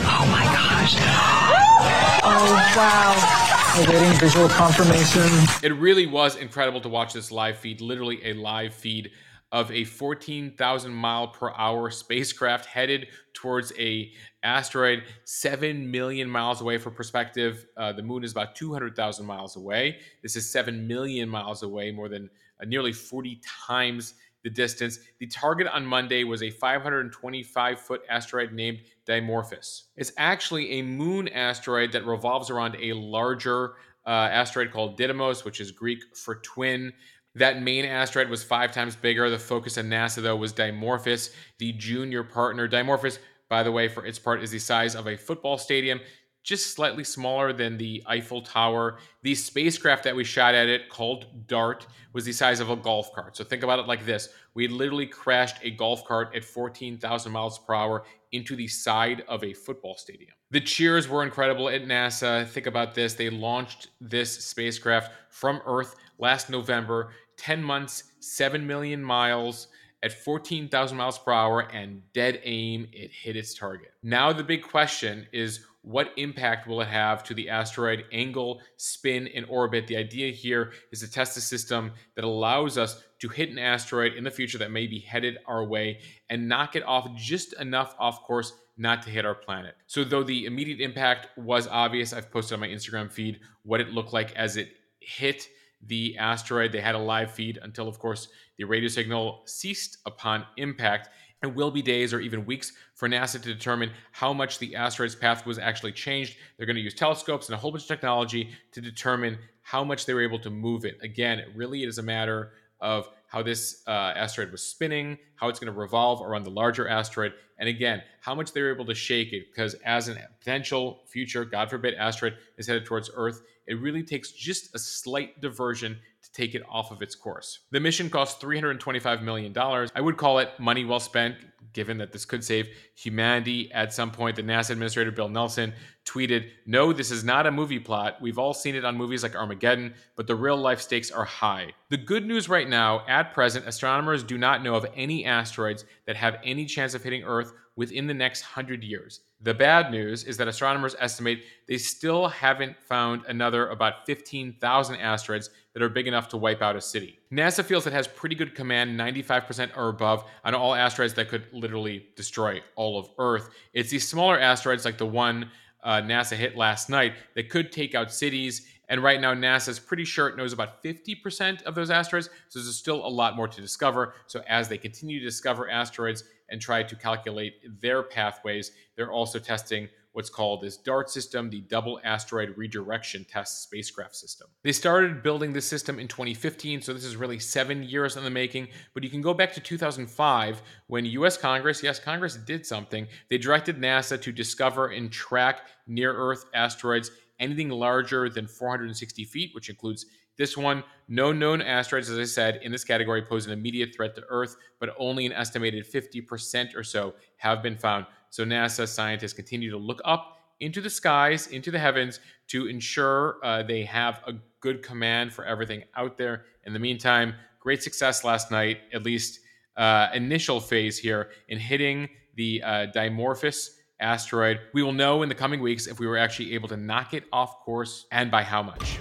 Oh 0.07 0.27
my 0.31 0.45
gosh. 0.45 0.95
oh 2.23 2.73
wow. 2.77 3.85
Awaiting 3.87 4.19
visual 4.19 4.49
confirmation. 4.49 5.29
It 5.62 5.75
really 5.79 6.07
was 6.07 6.37
incredible 6.37 6.81
to 6.81 6.89
watch 6.89 7.12
this 7.12 7.31
live 7.31 7.59
feed, 7.59 7.81
literally 7.81 8.21
a 8.25 8.33
live 8.33 8.75
feed 8.75 9.11
of 9.53 9.71
a 9.73 9.85
14,000 9.85 10.93
mile 10.93 11.29
per 11.29 11.53
hour 11.57 11.91
spacecraft 11.91 12.67
headed 12.67 13.09
towards 13.33 13.73
a 13.79 14.12
asteroid 14.43 15.05
7 15.25 15.91
million 15.91 16.29
miles 16.29 16.61
away 16.61 16.79
for 16.79 16.91
perspective 16.91 17.67
uh, 17.77 17.93
the 17.93 18.03
moon 18.03 18.25
is 18.25 18.33
about 18.33 18.55
200,000 18.55 19.27
miles 19.27 19.57
away 19.57 19.99
this 20.23 20.37
is 20.37 20.51
7 20.51 20.87
million 20.87 21.29
miles 21.29 21.63
away 21.63 21.91
more 21.91 22.09
than 22.09 22.31
uh, 22.61 22.65
nearly 22.65 22.93
40 22.93 23.41
times 23.67 24.15
the 24.43 24.51
distance 24.51 24.99
the 25.19 25.27
target 25.27 25.67
on 25.67 25.85
monday 25.85 26.25
was 26.25 26.43
a 26.43 26.51
525 26.51 27.81
foot 27.81 28.03
asteroid 28.09 28.53
named 28.53 28.79
dimorphos 29.07 29.83
it's 29.97 30.13
actually 30.17 30.79
a 30.79 30.83
moon 30.83 31.29
asteroid 31.29 31.93
that 31.93 32.07
revolves 32.07 32.51
around 32.51 32.77
a 32.81 32.93
larger 32.95 33.75
uh, 34.07 34.11
asteroid 34.11 34.71
called 34.71 34.99
didymos 34.99 35.45
which 35.45 35.61
is 35.61 35.71
greek 35.71 36.01
for 36.17 36.37
twin 36.37 36.93
that 37.35 37.63
main 37.63 37.85
asteroid 37.85 38.29
was 38.29 38.43
five 38.43 38.73
times 38.73 38.97
bigger. 38.97 39.31
The 39.31 39.39
focus 39.39 39.77
of 39.77 39.87
NASA, 39.87 40.23
though, 40.23 40.37
was 40.37 40.53
Dimorphos, 40.53 41.33
the 41.59 41.73
junior 41.73 42.25
partner. 42.25 42.69
Dimorphos, 42.69 43.19
by 43.50 43.64
the 43.64 43.73
way, 43.73 43.88
for 43.88 44.06
its 44.06 44.19
part, 44.19 44.43
is 44.43 44.50
the 44.52 44.58
size 44.58 44.94
of 44.94 45.08
a 45.08 45.17
football 45.17 45.58
stadium, 45.58 46.00
just 46.43 46.73
slightly 46.75 47.05
smaller 47.05 47.52
than 47.52 47.76
the 47.76 48.02
Eiffel 48.06 48.41
Tower. 48.41 48.99
The 49.23 49.35
spacecraft 49.35 50.05
that 50.05 50.17
we 50.17 50.25
shot 50.25 50.55
at 50.55 50.69
it, 50.69 50.88
called 50.88 51.47
DART, 51.49 51.87
was 52.14 52.25
the 52.25 52.32
size 52.32 52.61
of 52.61 52.70
a 52.70 52.76
golf 52.76 53.12
cart. 53.12 53.37
So 53.37 53.44
think 53.44 53.62
about 53.62 53.79
it 53.81 53.87
like 53.87 54.06
this 54.06 54.31
we 54.55 54.69
literally 54.69 55.06
crashed 55.06 55.56
a 55.62 55.70
golf 55.70 56.05
cart 56.05 56.35
at 56.35 56.44
14,000 56.44 57.31
miles 57.31 57.58
per 57.58 57.75
hour 57.75 58.05
into 58.32 58.56
the 58.56 58.69
side 58.69 59.25
of 59.29 59.44
a 59.44 59.52
football 59.52 59.97
stadium. 59.97 60.32
The 60.50 60.61
cheers 60.61 61.08
were 61.08 61.23
incredible 61.23 61.69
at 61.69 61.85
NASA. 61.85 62.49
Think 62.49 62.67
about 62.67 62.94
this 62.94 63.14
they 63.14 63.31
launched 63.31 63.88
this 64.00 64.44
spacecraft 64.44 65.12
from 65.29 65.61
Earth 65.67 65.97
last 66.19 66.50
November, 66.50 67.11
10 67.37 67.62
months, 67.62 68.05
7 68.20 68.67
million 68.67 69.02
miles 69.02 69.69
at 70.02 70.12
14,000 70.12 70.97
miles 70.97 71.19
per 71.19 71.32
hour 71.32 71.61
and 71.73 72.02
dead 72.12 72.41
aim, 72.44 72.88
it 72.93 73.11
hit 73.11 73.37
its 73.37 73.55
target. 73.55 73.93
Now, 74.02 74.32
the 74.32 74.44
big 74.44 74.62
question 74.62 75.26
is 75.32 75.67
what 75.82 76.12
impact 76.17 76.67
will 76.67 76.82
it 76.82 76.88
have 76.88 77.23
to 77.25 77.35
the 77.35 77.49
asteroid 77.49 78.05
angle, 78.12 78.61
spin, 78.76 79.29
and 79.35 79.47
orbit? 79.49 79.87
The 79.87 79.97
idea 79.97 80.31
here 80.31 80.73
is 80.93 81.00
to 81.00 81.11
test 81.11 81.37
a 81.37 81.41
system 81.41 81.93
that 82.17 82.25
allows 82.25 82.76
us 82.76 83.02
to 83.20 83.29
hit 83.29 83.50
an 83.50 83.58
asteroid 83.58 84.14
in 84.14 84.25
the 84.25 84.31
future 84.31 84.58
that 84.58 84.70
may 84.70 84.87
be 84.87 84.99
headed 84.99 85.38
our 85.47 85.64
way 85.64 86.00
and 86.29 86.49
knock 86.49 86.76
it 86.76 86.82
off 86.85 87.14
just 87.17 87.55
enough 87.55 87.94
off 87.99 88.23
course 88.23 88.52
not 88.76 89.02
to 89.02 89.11
hit 89.11 89.26
our 89.26 89.35
planet. 89.35 89.75
So, 89.87 90.05
though 90.05 90.23
the 90.23 90.47
immediate 90.47 90.81
impact 90.81 91.29
was 91.38 91.67
obvious, 91.67 92.12
I've 92.12 92.31
posted 92.31 92.55
on 92.55 92.61
my 92.61 92.69
Instagram 92.69 93.11
feed 93.11 93.41
what 93.62 93.81
it 93.81 93.91
looked 93.91 94.12
like 94.12 94.35
as 94.37 94.56
it 94.56 94.73
hit 95.00 95.49
the 95.87 96.17
asteroid. 96.19 96.73
They 96.73 96.81
had 96.81 96.94
a 96.94 96.99
live 96.99 97.32
feed 97.32 97.59
until, 97.62 97.88
of 97.88 97.99
course, 97.99 98.29
the 98.59 98.65
radio 98.65 98.88
signal 98.88 99.43
ceased 99.47 99.99
upon 100.06 100.44
impact. 100.56 101.09
It 101.43 101.55
will 101.55 101.71
be 101.71 101.81
days 101.81 102.12
or 102.12 102.21
even 102.21 102.44
weeks 102.44 102.73
for 102.94 103.09
NASA 103.09 103.41
to 103.41 103.55
determine 103.55 103.91
how 104.12 104.32
much 104.32 104.59
the 104.59 104.77
asteroid's 104.77 105.15
path 105.15 105.47
was 105.47 105.59
actually 105.59 105.93
changed. 105.93 106.37
They're 106.56 106.67
going 106.67 106.77
to 106.77 106.82
use 106.82 106.94
telescopes 106.94 107.49
and 107.49 107.55
a 107.55 107.59
whole 107.59 107.71
bunch 107.71 107.85
of 107.85 107.88
technology 107.88 108.50
to 108.73 108.81
determine 108.81 109.38
how 109.62 109.82
much 109.85 110.05
they 110.05 110.12
were 110.12 110.23
able 110.23 110.38
to 110.41 110.50
move 110.50 110.85
it. 110.85 110.99
Again, 111.03 111.43
really 111.55 111.85
is 111.85 111.99
a 111.99 112.03
matter 112.03 112.53
of 112.81 113.09
how 113.31 113.43
this 113.43 113.82
uh, 113.87 114.12
asteroid 114.17 114.50
was 114.50 114.61
spinning, 114.61 115.17
how 115.37 115.49
it's 115.49 115.61
going 115.61 115.73
to 115.73 115.79
revolve 115.79 116.21
around 116.21 116.43
the 116.43 116.50
larger 116.50 116.88
asteroid, 116.88 117.32
and 117.59 117.69
again, 117.69 118.03
how 118.21 118.35
much 118.35 118.53
they 118.53 118.61
were 118.61 118.75
able 118.75 118.85
to 118.85 118.94
shake 118.94 119.32
it. 119.32 119.44
Because 119.50 119.75
as 119.85 120.09
a 120.09 120.17
potential 120.41 121.05
future, 121.06 121.44
God 121.44 121.71
forbid, 121.71 121.94
asteroid 121.94 122.35
is 122.59 122.67
headed 122.67 122.85
towards 122.85 123.09
Earth, 123.15 123.43
it 123.69 123.81
really 123.81 124.03
takes 124.03 124.32
just 124.32 124.75
a 124.75 124.81
slight 124.81 125.41
diversion 125.41 125.97
to 126.23 126.32
take 126.32 126.56
it 126.56 126.62
off 126.69 126.91
of 126.91 127.03
its 127.03 127.15
course. 127.15 127.61
The 127.71 127.79
mission 127.79 128.11
cost 128.11 128.41
$325 128.41 129.23
million. 129.23 129.56
I 129.56 130.00
would 130.00 130.17
call 130.17 130.41
it 130.41 130.50
money 130.59 130.85
well 130.85 130.99
spent, 130.99 131.37
given 131.73 131.99
that 131.99 132.11
this 132.11 132.25
could 132.25 132.43
save 132.43 132.69
humanity 132.97 133.71
at 133.73 133.93
some 133.93 134.11
point. 134.11 134.35
The 134.35 134.43
NASA 134.43 134.71
administrator, 134.71 135.12
Bill 135.12 135.29
Nelson, 135.29 135.73
tweeted, 136.05 136.49
No, 136.67 136.93
this 136.93 137.12
is 137.12 137.23
not 137.23 137.47
a 137.47 137.53
movie 137.53 137.79
plot. 137.79 138.21
We've 138.21 138.38
all 138.38 138.55
seen 138.55 138.75
it 138.75 138.85
on 138.85 138.97
movies 138.97 139.23
like 139.23 139.37
Armageddon, 139.37 139.94
but 140.17 140.26
the 140.26 140.35
real 140.35 140.56
life 140.56 140.81
stakes 140.81 141.12
are 141.12 141.25
high. 141.25 141.73
The 141.91 141.97
good 141.97 142.25
news 142.25 142.49
right 142.49 142.69
now, 142.69 143.05
at 143.09 143.35
present, 143.35 143.67
astronomers 143.67 144.23
do 144.23 144.39
not 144.39 144.63
know 144.63 144.77
of 144.77 144.87
any 144.95 145.25
asteroids 145.25 145.85
that 146.07 146.15
have 146.15 146.39
any 146.45 146.65
chance 146.65 146.95
of 146.95 147.03
hitting 147.03 147.25
Earth 147.25 147.53
within 147.75 148.07
the 148.07 148.15
next 148.15 148.43
100 148.43 148.85
years. 148.85 149.23
The 149.41 149.55
bad 149.55 149.91
news 149.91 150.23
is 150.23 150.37
that 150.37 150.47
astronomers 150.47 150.95
estimate 151.01 151.43
they 151.67 151.79
still 151.79 152.29
haven't 152.29 152.81
found 152.81 153.23
another 153.27 153.71
about 153.71 154.07
15,000 154.07 154.97
asteroids 155.01 155.51
that 155.75 155.83
are 155.83 155.89
big 155.89 156.07
enough 156.07 156.29
to 156.29 156.37
wipe 156.37 156.63
out 156.63 156.77
a 156.77 156.81
city. 156.81 157.19
NASA 157.33 157.65
feels 157.65 157.89
it 157.89 157.93
has 157.93 158.07
pretty 158.07 158.37
good 158.37 158.55
command, 158.55 158.97
95% 158.97 159.77
or 159.77 159.89
above, 159.89 160.23
on 160.45 160.55
all 160.55 160.77
asteroids 160.77 161.15
that 161.15 161.29
could 161.29 161.47
literally 161.53 162.07
destroy 162.15 162.61
all 162.77 163.01
of 163.01 163.09
Earth. 163.19 163.51
It's 163.73 163.91
these 163.91 164.07
smaller 164.07 164.39
asteroids 164.39 164.85
like 164.85 164.97
the 164.97 165.07
one 165.07 165.51
uh, 165.83 166.01
NASA 166.03 166.37
hit 166.37 166.57
last 166.57 166.89
night 166.89 167.15
that 167.35 167.49
could 167.49 167.73
take 167.73 167.95
out 167.95 168.13
cities. 168.13 168.67
And 168.91 169.03
right 169.03 169.21
now, 169.21 169.33
NASA 169.33 169.69
is 169.69 169.79
pretty 169.79 170.05
sure 170.05 170.29
it 170.29 170.37
knows 170.37 170.53
about 170.53 170.83
50% 170.83 171.63
of 171.63 171.75
those 171.75 171.91
asteroids. 171.91 172.29
So 172.49 172.59
there's 172.59 172.77
still 172.77 173.07
a 173.07 173.09
lot 173.09 173.37
more 173.37 173.49
to 173.49 173.61
discover. 173.61 174.15
So 174.27 174.43
as 174.49 174.69
they 174.69 174.77
continue 174.77 175.21
to 175.21 175.25
discover 175.25 175.71
asteroids 175.71 176.25
and 176.51 176.61
try 176.61 176.83
to 176.83 176.97
calculate 176.97 177.55
their 177.81 178.03
pathways, 178.03 178.73
they're 178.97 179.13
also 179.13 179.39
testing 179.39 179.89
what's 180.13 180.29
called 180.29 180.61
this 180.61 180.77
DART 180.77 181.09
system, 181.09 181.49
the 181.51 181.61
Double 181.61 182.01
Asteroid 182.03 182.55
Redirection 182.57 183.25
Test 183.25 183.62
Spacecraft 183.62 184.17
System. 184.17 184.49
They 184.64 184.73
started 184.73 185.23
building 185.23 185.53
this 185.53 185.67
system 185.67 186.00
in 186.00 186.09
2015, 186.09 186.83
so 186.83 186.93
this 186.93 187.05
is 187.05 187.14
really 187.14 187.38
seven 187.38 187.85
years 187.85 188.17
in 188.17 188.25
the 188.25 188.31
making. 188.31 188.69
But 188.93 189.05
you 189.05 189.11
can 189.11 189.21
go 189.21 189.33
back 189.33 189.53
to 189.53 189.61
2005 189.61 190.62
when 190.88 191.05
US 191.05 191.37
Congress, 191.37 191.83
yes, 191.83 192.00
Congress 192.00 192.37
did 192.37 192.67
something. 192.67 193.07
They 193.29 193.38
directed 193.38 193.81
NASA 193.81 194.21
to 194.21 194.33
discover 194.33 194.88
and 194.88 195.12
track 195.12 195.61
near 195.87 196.12
Earth 196.12 196.45
asteroids 196.55 197.12
anything 197.40 197.70
larger 197.70 198.28
than 198.28 198.47
460 198.47 199.25
feet, 199.25 199.50
which 199.54 199.68
includes 199.68 200.06
this 200.37 200.56
one. 200.56 200.85
No 201.09 201.32
known 201.32 201.61
asteroids, 201.61 202.09
as 202.09 202.18
I 202.18 202.25
said, 202.25 202.61
in 202.62 202.70
this 202.70 202.85
category 202.85 203.23
pose 203.23 203.47
an 203.47 203.52
immediate 203.52 203.94
threat 203.94 204.14
to 204.14 204.23
Earth, 204.28 204.56
but 204.78 204.94
only 204.99 205.26
an 205.26 205.32
estimated 205.32 205.90
50% 205.90 206.76
or 206.76 206.85
so 206.85 207.14
have 207.37 207.62
been 207.62 207.76
found. 207.76 208.06
So 208.30 208.44
NASA 208.44 208.87
scientists 208.87 209.32
continue 209.32 209.70
to 209.70 209.76
look 209.76 210.00
up 210.04 210.38
into 210.61 210.80
the 210.80 210.90
skies, 210.90 211.49
into 211.49 211.70
the 211.70 211.78
heavens, 211.78 212.20
to 212.49 212.68
ensure 212.68 213.38
uh, 213.42 213.62
they 213.62 213.85
have 213.85 214.23
a 214.26 214.35
good 214.61 214.82
command 214.82 215.32
for 215.32 215.44
everything 215.44 215.82
out 215.97 216.16
there. 216.16 216.44
In 216.64 216.73
the 216.73 216.78
meantime, 216.78 217.35
great 217.59 217.82
success 217.82 218.25
last 218.25 218.50
night, 218.50 218.78
at 218.92 219.02
least 219.02 219.40
uh, 219.76 220.09
initial 220.14 220.61
phase 220.61 220.99
here, 220.99 221.30
in 221.49 221.59
hitting 221.59 222.09
the 222.37 222.62
uh, 222.62 222.87
Dimorphos 222.94 223.70
asteroid. 224.00 224.61
We 224.73 224.83
will 224.83 224.92
know 224.92 225.23
in 225.23 225.28
the 225.28 225.35
coming 225.35 225.61
weeks 225.61 225.87
if 225.87 225.99
we 226.00 226.07
were 226.07 226.19
actually 226.19 226.54
able 226.54 226.69
to 226.69 226.76
knock 226.76 227.14
it 227.14 227.25
off 227.33 227.61
course 227.61 228.07
and 228.11 228.30
by 228.30 228.42
how 228.42 228.62
much. 228.62 228.99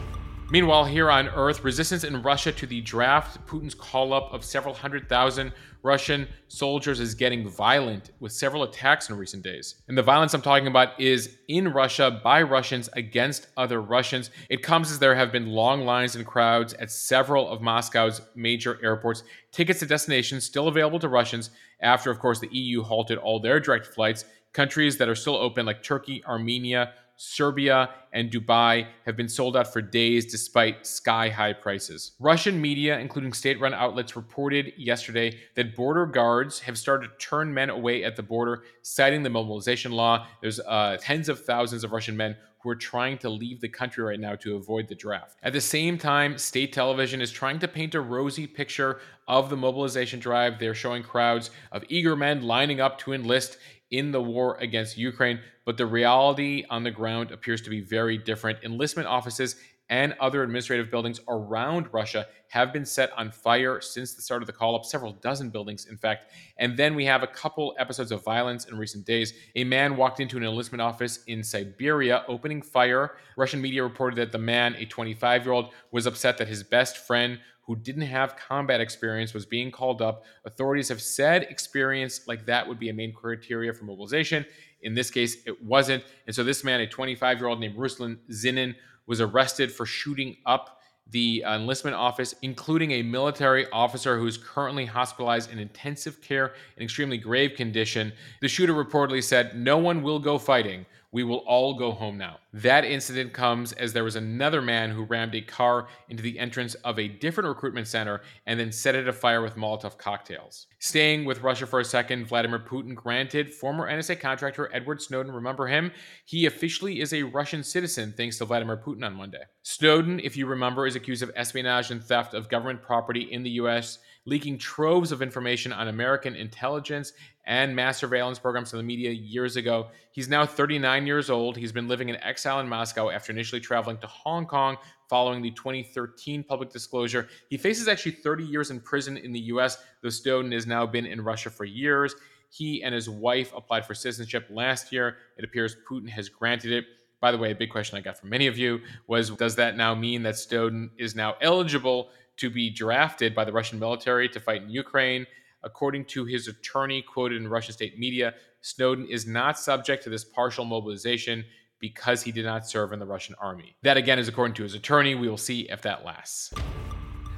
Meanwhile, 0.51 0.85
here 0.85 1.11
on 1.11 1.27
Earth, 1.27 1.63
resistance 1.63 2.03
in 2.03 2.23
Russia 2.23 2.51
to 2.51 2.65
the 2.65 2.81
draft, 2.81 3.45
Putin's 3.45 3.75
call 3.75 4.13
up 4.13 4.33
of 4.33 4.43
several 4.43 4.73
hundred 4.73 5.07
thousand 5.07 5.53
Russian 5.83 6.27
soldiers 6.47 6.99
is 6.99 7.13
getting 7.13 7.47
violent 7.47 8.09
with 8.19 8.31
several 8.31 8.63
attacks 8.63 9.09
in 9.09 9.15
recent 9.15 9.43
days. 9.43 9.75
And 9.87 9.95
the 9.95 10.01
violence 10.01 10.33
I'm 10.33 10.41
talking 10.41 10.67
about 10.67 10.99
is 10.99 11.37
in 11.47 11.71
Russia 11.71 12.19
by 12.23 12.41
Russians 12.41 12.89
against 12.93 13.47
other 13.57 13.79
Russians. 13.79 14.31
It 14.49 14.63
comes 14.63 14.91
as 14.91 14.97
there 14.97 15.13
have 15.13 15.31
been 15.31 15.47
long 15.47 15.85
lines 15.85 16.15
and 16.15 16.25
crowds 16.25 16.73
at 16.73 16.89
several 16.89 17.47
of 17.47 17.61
Moscow's 17.61 18.19
major 18.35 18.79
airports. 18.83 19.21
Tickets 19.51 19.79
to 19.79 19.85
destinations 19.85 20.43
still 20.43 20.67
available 20.67 20.99
to 20.99 21.09
Russians 21.09 21.51
after, 21.79 22.09
of 22.09 22.19
course, 22.19 22.39
the 22.39 22.49
EU 22.51 22.81
halted 22.81 23.19
all 23.19 23.39
their 23.39 23.59
direct 23.59 23.85
flights. 23.85 24.25
Countries 24.53 24.97
that 24.97 25.07
are 25.07 25.15
still 25.15 25.35
open, 25.35 25.65
like 25.65 25.83
Turkey, 25.83 26.23
Armenia, 26.25 26.93
Serbia, 27.21 27.89
and 28.13 28.31
Dubai 28.31 28.87
have 29.05 29.17
been 29.17 29.27
sold 29.27 29.57
out 29.57 29.71
for 29.71 29.81
days 29.81 30.31
despite 30.31 30.87
sky 30.87 31.27
high 31.27 31.51
prices. 31.51 32.13
Russian 32.17 32.61
media, 32.61 32.97
including 32.97 33.33
state 33.33 33.59
run 33.59 33.73
outlets, 33.73 34.15
reported 34.15 34.71
yesterday 34.77 35.37
that 35.55 35.75
border 35.75 36.05
guards 36.05 36.59
have 36.59 36.77
started 36.77 37.09
to 37.09 37.25
turn 37.25 37.53
men 37.53 37.69
away 37.69 38.05
at 38.05 38.15
the 38.15 38.23
border, 38.23 38.63
citing 38.83 39.21
the 39.21 39.29
mobilization 39.29 39.91
law. 39.91 40.27
There's 40.41 40.61
uh, 40.61 40.95
tens 41.01 41.27
of 41.27 41.43
thousands 41.43 41.83
of 41.83 41.91
Russian 41.91 42.15
men 42.15 42.37
who 42.61 42.69
are 42.69 42.75
trying 42.75 43.17
to 43.17 43.29
leave 43.29 43.61
the 43.61 43.69
country 43.69 44.03
right 44.03 44.19
now 44.19 44.35
to 44.35 44.55
avoid 44.55 44.87
the 44.87 44.95
draft. 44.95 45.37
At 45.43 45.53
the 45.53 45.61
same 45.61 45.97
time, 45.97 46.37
state 46.37 46.73
television 46.73 47.21
is 47.21 47.31
trying 47.31 47.59
to 47.59 47.67
paint 47.67 47.95
a 47.95 48.01
rosy 48.01 48.47
picture 48.47 48.99
of 49.27 49.49
the 49.49 49.57
mobilization 49.57 50.19
drive. 50.19 50.59
They're 50.59 50.73
showing 50.75 51.03
crowds 51.03 51.51
of 51.71 51.83
eager 51.87 52.15
men 52.15 52.43
lining 52.43 52.81
up 52.81 52.97
to 52.99 53.13
enlist 53.13 53.57
in 53.91 54.11
the 54.11 54.21
war 54.21 54.57
against 54.57 54.97
Ukraine, 54.97 55.39
but 55.65 55.77
the 55.77 55.85
reality 55.85 56.65
on 56.69 56.83
the 56.83 56.91
ground 56.91 57.31
appears 57.31 57.61
to 57.61 57.69
be 57.69 57.81
very 57.81 58.17
different. 58.17 58.63
Enlistment 58.63 59.07
offices 59.07 59.55
and 59.89 60.15
other 60.19 60.43
administrative 60.43 60.91
buildings 60.91 61.19
around 61.27 61.91
Russia 61.91 62.27
have 62.49 62.71
been 62.73 62.85
set 62.85 63.11
on 63.17 63.31
fire 63.31 63.81
since 63.81 64.13
the 64.13 64.21
start 64.21 64.41
of 64.41 64.47
the 64.47 64.53
call 64.53 64.75
up, 64.75 64.85
several 64.85 65.13
dozen 65.13 65.49
buildings, 65.49 65.87
in 65.87 65.97
fact. 65.97 66.31
And 66.57 66.77
then 66.77 66.95
we 66.95 67.05
have 67.05 67.23
a 67.23 67.27
couple 67.27 67.75
episodes 67.79 68.11
of 68.11 68.23
violence 68.23 68.65
in 68.65 68.77
recent 68.77 69.05
days. 69.05 69.33
A 69.55 69.63
man 69.63 69.95
walked 69.95 70.19
into 70.19 70.37
an 70.37 70.43
enlistment 70.43 70.81
office 70.81 71.23
in 71.27 71.43
Siberia, 71.43 72.23
opening 72.27 72.61
fire. 72.61 73.17
Russian 73.37 73.61
media 73.61 73.83
reported 73.83 74.17
that 74.17 74.31
the 74.31 74.39
man, 74.39 74.75
a 74.75 74.85
25 74.85 75.45
year 75.45 75.53
old, 75.53 75.69
was 75.91 76.05
upset 76.05 76.37
that 76.37 76.47
his 76.47 76.63
best 76.63 76.97
friend, 76.97 77.39
who 77.61 77.75
didn't 77.75 78.01
have 78.01 78.35
combat 78.35 78.81
experience, 78.81 79.31
was 79.31 79.45
being 79.45 79.69
called 79.69 80.01
up. 80.01 80.23
Authorities 80.43 80.89
have 80.89 80.99
said 80.99 81.43
experience 81.43 82.27
like 82.27 82.47
that 82.47 82.67
would 82.67 82.79
be 82.79 82.89
a 82.89 82.93
main 82.93 83.13
criteria 83.13 83.71
for 83.71 83.85
mobilization. 83.85 84.43
In 84.81 84.95
this 84.95 85.11
case, 85.11 85.37
it 85.45 85.63
wasn't. 85.63 86.03
And 86.25 86.35
so 86.35 86.43
this 86.43 86.63
man, 86.63 86.81
a 86.81 86.87
25 86.87 87.37
year 87.37 87.47
old 87.47 87.59
named 87.59 87.77
Ruslan 87.77 88.17
Zinin, 88.31 88.73
was 89.09 89.19
arrested 89.19 89.71
for 89.71 89.85
shooting 89.85 90.37
up 90.45 90.79
the 91.11 91.43
enlistment 91.47 91.95
office, 91.95 92.35
including 92.43 92.91
a 92.91 93.01
military 93.01 93.69
officer 93.71 94.19
who 94.19 94.27
is 94.27 94.37
currently 94.37 94.85
hospitalized 94.85 95.51
in 95.51 95.57
intensive 95.57 96.21
care 96.21 96.53
in 96.77 96.83
extremely 96.83 97.17
grave 97.17 97.55
condition. 97.55 98.13
The 98.41 98.47
shooter 98.47 98.73
reportedly 98.73 99.23
said, 99.23 99.57
No 99.57 99.79
one 99.79 100.03
will 100.03 100.19
go 100.19 100.37
fighting. 100.37 100.85
We 101.11 101.23
will 101.23 101.37
all 101.37 101.73
go 101.73 101.91
home 101.91 102.19
now. 102.19 102.37
That 102.53 102.85
incident 102.85 103.33
comes 103.33 103.73
as 103.73 103.93
there 103.93 104.03
was 104.03 104.15
another 104.15 104.61
man 104.61 104.91
who 104.91 105.05
rammed 105.05 105.33
a 105.33 105.41
car 105.41 105.87
into 106.07 106.21
the 106.21 106.37
entrance 106.37 106.75
of 106.75 106.99
a 106.99 107.07
different 107.07 107.47
recruitment 107.47 107.87
center 107.87 108.21
and 108.45 108.59
then 108.59 108.71
set 108.71 108.93
it 108.93 109.07
afire 109.07 109.41
with 109.41 109.55
Molotov 109.55 109.97
cocktails. 109.97 110.67
Staying 110.77 111.25
with 111.25 111.41
Russia 111.41 111.65
for 111.65 111.79
a 111.79 111.85
second, 111.85 112.27
Vladimir 112.27 112.59
Putin 112.59 112.93
granted 112.93 113.51
former 113.51 113.89
NSA 113.89 114.19
contractor 114.19 114.69
Edward 114.71 115.01
Snowden, 115.01 115.31
remember 115.31 115.65
him? 115.65 115.91
He 116.25 116.45
officially 116.45 117.01
is 117.01 117.11
a 117.11 117.23
Russian 117.23 117.63
citizen 117.63 118.13
thanks 118.15 118.37
to 118.37 118.45
Vladimir 118.45 118.77
Putin 118.77 119.03
on 119.03 119.15
Monday. 119.15 119.43
Snowden, 119.63 120.19
if 120.19 120.37
you 120.37 120.45
remember, 120.45 120.85
is 120.85 120.95
accused 120.95 121.23
of 121.23 121.31
espionage 121.35 121.89
and 121.89 122.03
theft 122.03 122.35
of 122.35 122.49
government 122.49 122.83
property 122.83 123.21
in 123.31 123.41
the 123.41 123.51
US 123.51 123.97
leaking 124.25 124.57
troves 124.57 125.11
of 125.11 125.21
information 125.21 125.71
on 125.71 125.87
American 125.87 126.35
intelligence 126.35 127.13
and 127.45 127.75
mass 127.75 127.97
surveillance 127.97 128.37
programs 128.37 128.69
to 128.69 128.77
the 128.77 128.83
media 128.83 129.09
years 129.09 129.55
ago. 129.55 129.87
He's 130.11 130.29
now 130.29 130.45
39 130.45 131.07
years 131.07 131.29
old. 131.29 131.57
He's 131.57 131.71
been 131.71 131.87
living 131.87 132.09
in 132.09 132.15
exile 132.17 132.59
in 132.59 132.69
Moscow 132.69 133.09
after 133.09 133.31
initially 133.31 133.59
traveling 133.59 133.97
to 133.97 134.07
Hong 134.07 134.45
Kong 134.45 134.77
following 135.09 135.41
the 135.41 135.51
2013 135.51 136.43
public 136.43 136.69
disclosure. 136.69 137.27
He 137.49 137.57
faces 137.57 137.87
actually 137.87 138.11
30 138.11 138.43
years 138.43 138.69
in 138.69 138.79
prison 138.79 139.17
in 139.17 139.31
the 139.31 139.39
US, 139.39 139.77
though 140.03 140.09
Snowden 140.09 140.51
has 140.51 140.67
now 140.67 140.85
been 140.85 141.07
in 141.07 141.21
Russia 141.21 141.49
for 141.49 141.65
years. 141.65 142.15
He 142.51 142.83
and 142.83 142.93
his 142.93 143.09
wife 143.09 143.51
applied 143.55 143.85
for 143.85 143.95
citizenship 143.95 144.47
last 144.51 144.91
year. 144.91 145.17
It 145.37 145.43
appears 145.43 145.75
Putin 145.89 146.09
has 146.09 146.29
granted 146.29 146.71
it. 146.71 146.85
By 147.21 147.31
the 147.31 147.37
way, 147.37 147.51
a 147.51 147.55
big 147.55 147.69
question 147.69 147.97
I 147.97 148.01
got 148.01 148.17
from 148.17 148.29
many 148.29 148.47
of 148.47 148.57
you 148.57 148.79
was 149.07 149.31
Does 149.31 149.55
that 149.55 149.75
now 149.75 149.93
mean 149.93 150.23
that 150.23 150.37
Snowden 150.37 150.91
is 150.97 151.15
now 151.15 151.35
eligible 151.41 152.09
to 152.39 152.49
be 152.49 152.69
drafted 152.69 153.33
by 153.33 153.45
the 153.45 153.51
Russian 153.51 153.79
military 153.79 154.27
to 154.29 154.39
fight 154.39 154.63
in 154.63 154.69
Ukraine? 154.69 155.25
According 155.63 156.05
to 156.05 156.25
his 156.25 156.47
attorney, 156.47 157.01
quoted 157.01 157.41
in 157.41 157.47
Russian 157.47 157.73
state 157.73 157.99
media, 157.99 158.33
Snowden 158.61 159.05
is 159.07 159.27
not 159.27 159.59
subject 159.59 160.03
to 160.03 160.09
this 160.09 160.23
partial 160.23 160.65
mobilization 160.65 161.45
because 161.79 162.21
he 162.21 162.31
did 162.31 162.45
not 162.45 162.67
serve 162.67 162.91
in 162.91 162.99
the 162.99 163.05
Russian 163.05 163.35
army. 163.39 163.75
That 163.83 163.97
again 163.97 164.19
is 164.19 164.27
according 164.27 164.55
to 164.55 164.63
his 164.63 164.73
attorney. 164.73 165.15
We 165.15 165.29
will 165.29 165.37
see 165.37 165.61
if 165.69 165.81
that 165.83 166.05
lasts. 166.05 166.53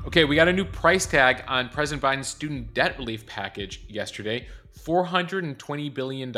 Okay, 0.07 0.25
we 0.25 0.35
got 0.35 0.47
a 0.47 0.53
new 0.53 0.65
price 0.65 1.05
tag 1.05 1.43
on 1.47 1.69
President 1.69 2.01
Biden's 2.01 2.27
student 2.27 2.73
debt 2.73 2.97
relief 2.97 3.25
package 3.27 3.85
yesterday. 3.87 4.47
$420 4.79 5.93
billion. 5.93 6.33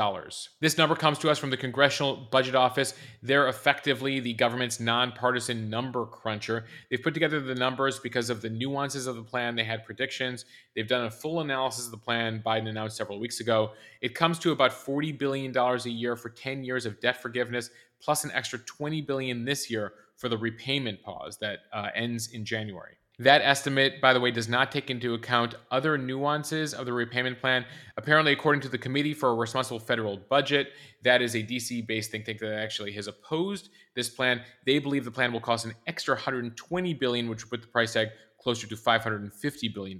This 0.59 0.77
number 0.77 0.95
comes 0.95 1.17
to 1.19 1.29
us 1.29 1.39
from 1.39 1.49
the 1.49 1.57
Congressional 1.57 2.27
Budget 2.31 2.55
Office. 2.55 2.93
They're 3.21 3.47
effectively 3.47 4.19
the 4.19 4.33
government's 4.33 4.79
nonpartisan 4.79 5.69
number 5.69 6.05
cruncher. 6.05 6.65
They've 6.89 7.01
put 7.01 7.13
together 7.13 7.39
the 7.39 7.55
numbers 7.55 7.99
because 7.99 8.29
of 8.29 8.41
the 8.41 8.49
nuances 8.49 9.07
of 9.07 9.15
the 9.15 9.23
plan. 9.23 9.55
They 9.55 9.63
had 9.63 9.85
predictions. 9.85 10.45
They've 10.75 10.87
done 10.87 11.05
a 11.05 11.11
full 11.11 11.39
analysis 11.39 11.85
of 11.85 11.91
the 11.91 11.97
plan 11.97 12.43
Biden 12.45 12.67
announced 12.67 12.97
several 12.97 13.19
weeks 13.19 13.39
ago. 13.39 13.71
It 14.01 14.15
comes 14.15 14.39
to 14.39 14.51
about 14.51 14.71
$40 14.71 15.17
billion 15.17 15.55
a 15.57 15.89
year 15.89 16.15
for 16.15 16.29
10 16.29 16.63
years 16.63 16.85
of 16.85 16.99
debt 16.99 17.21
forgiveness, 17.21 17.69
plus 18.01 18.23
an 18.23 18.31
extra 18.33 18.59
20 18.59 19.01
billion 19.01 19.45
this 19.45 19.69
year 19.69 19.93
for 20.17 20.27
the 20.27 20.37
repayment 20.37 21.01
pause 21.01 21.37
that 21.39 21.59
uh, 21.71 21.87
ends 21.95 22.31
in 22.31 22.45
January. 22.45 22.95
That 23.23 23.41
estimate, 23.41 24.01
by 24.01 24.11
the 24.11 24.19
way, 24.19 24.31
does 24.31 24.49
not 24.49 24.69
take 24.69 24.89
into 24.89 25.13
account 25.13 25.55
other 25.71 25.97
nuances 25.97 26.73
of 26.73 26.85
the 26.85 26.91
repayment 26.91 27.39
plan. 27.39 27.65
Apparently, 27.95 28.33
according 28.33 28.59
to 28.63 28.67
the 28.67 28.77
Committee 28.77 29.13
for 29.13 29.29
a 29.29 29.33
Responsible 29.33 29.79
Federal 29.79 30.17
Budget, 30.17 30.73
that 31.03 31.21
is 31.21 31.33
a 31.33 31.41
DC 31.41 31.87
based 31.87 32.11
think 32.11 32.25
tank 32.25 32.39
that 32.39 32.53
actually 32.53 32.91
has 32.91 33.07
opposed 33.07 33.69
this 33.95 34.09
plan. 34.09 34.41
They 34.65 34.77
believe 34.77 35.05
the 35.05 35.11
plan 35.11 35.31
will 35.31 35.39
cost 35.39 35.63
an 35.63 35.73
extra 35.87 36.15
120 36.15 36.93
billion, 36.95 37.29
which 37.29 37.43
would 37.43 37.49
put 37.49 37.61
the 37.61 37.71
price 37.71 37.93
tag 37.93 38.09
closer 38.43 38.67
to 38.67 38.75
$550 38.75 39.73
billion. 39.73 39.99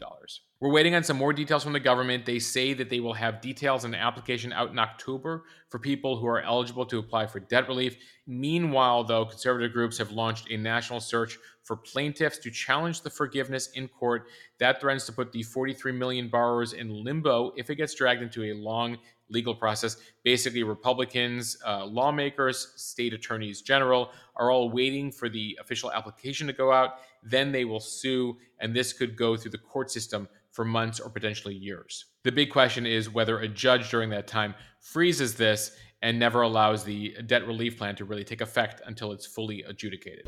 We're 0.60 0.72
waiting 0.72 0.96
on 0.96 1.04
some 1.04 1.18
more 1.18 1.34
details 1.34 1.64
from 1.64 1.74
the 1.74 1.80
government. 1.80 2.26
They 2.26 2.40
say 2.40 2.74
that 2.74 2.90
they 2.90 3.00
will 3.00 3.14
have 3.14 3.42
details 3.42 3.84
the 3.84 3.96
application 3.96 4.54
out 4.54 4.70
in 4.70 4.80
October 4.80 5.44
for 5.70 5.80
people 5.80 6.18
who 6.18 6.28
are 6.28 6.42
eligible 6.42 6.86
to 6.88 7.00
apply 7.00 7.28
for 7.28 7.40
debt 7.40 7.68
relief. 7.68 7.98
Meanwhile, 8.28 9.06
though, 9.06 9.26
conservative 9.26 9.74
groups 9.74 9.98
have 9.98 10.12
launched 10.12 10.52
a 10.52 10.58
national 10.58 11.00
search 11.00 11.38
for 11.64 11.78
plaintiffs 11.78 12.38
to 12.40 12.52
challenge 12.52 13.02
the 13.02 13.10
forgiveness 13.10 13.70
in 13.76 13.88
court. 13.88 14.28
That 14.60 14.82
threatens 14.82 15.06
to 15.06 15.14
put 15.14 15.32
the 15.32 15.44
43 15.44 15.94
million 15.94 16.30
borrowers 16.30 16.74
in 16.74 17.04
limbo 17.04 17.54
if 17.58 17.70
it 17.70 17.76
gets 17.76 17.96
dragged 17.96 18.22
into 18.22 18.44
a 18.44 18.54
long 18.54 18.98
legal 19.30 19.56
process. 19.56 19.98
Basically, 20.24 20.63
Republicans, 20.63 21.58
uh, 21.65 21.86
lawmakers, 21.86 22.74
state 22.75 23.13
attorneys 23.13 23.62
general 23.62 24.12
are 24.36 24.51
all 24.51 24.70
waiting 24.70 25.12
for 25.12 25.30
the 25.30 25.58
official 25.62 25.92
application 25.92 26.48
to 26.48 26.53
go 26.53 26.72
out. 26.72 26.96
Then 27.24 27.51
they 27.51 27.65
will 27.65 27.80
sue, 27.80 28.38
and 28.60 28.75
this 28.75 28.94
could 28.94 29.15
go 29.15 29.36
through 29.38 29.51
the 29.51 29.58
court 29.58 29.92
system 29.92 30.27
for 30.51 30.63
months 30.63 31.00
or 31.00 31.10
potentially 31.10 31.56
years. 31.56 32.06
The 32.24 32.32
big 32.32 32.51
question 32.51 32.86
is 32.86 33.10
whether 33.10 33.39
a 33.39 33.48
judge 33.48 33.89
during 33.89 34.10
that 34.12 34.27
time 34.27 34.53
freezes 34.80 35.36
this 35.36 35.75
and 36.03 36.20
never 36.20 36.42
allows 36.42 36.84
the 36.84 37.15
debt 37.25 37.48
relief 37.48 37.77
plan 37.77 37.96
to 37.96 38.06
really 38.06 38.24
take 38.24 38.42
effect 38.42 38.82
until 38.86 39.13
it's 39.13 39.25
fully 39.25 39.63
adjudicated. 39.63 40.27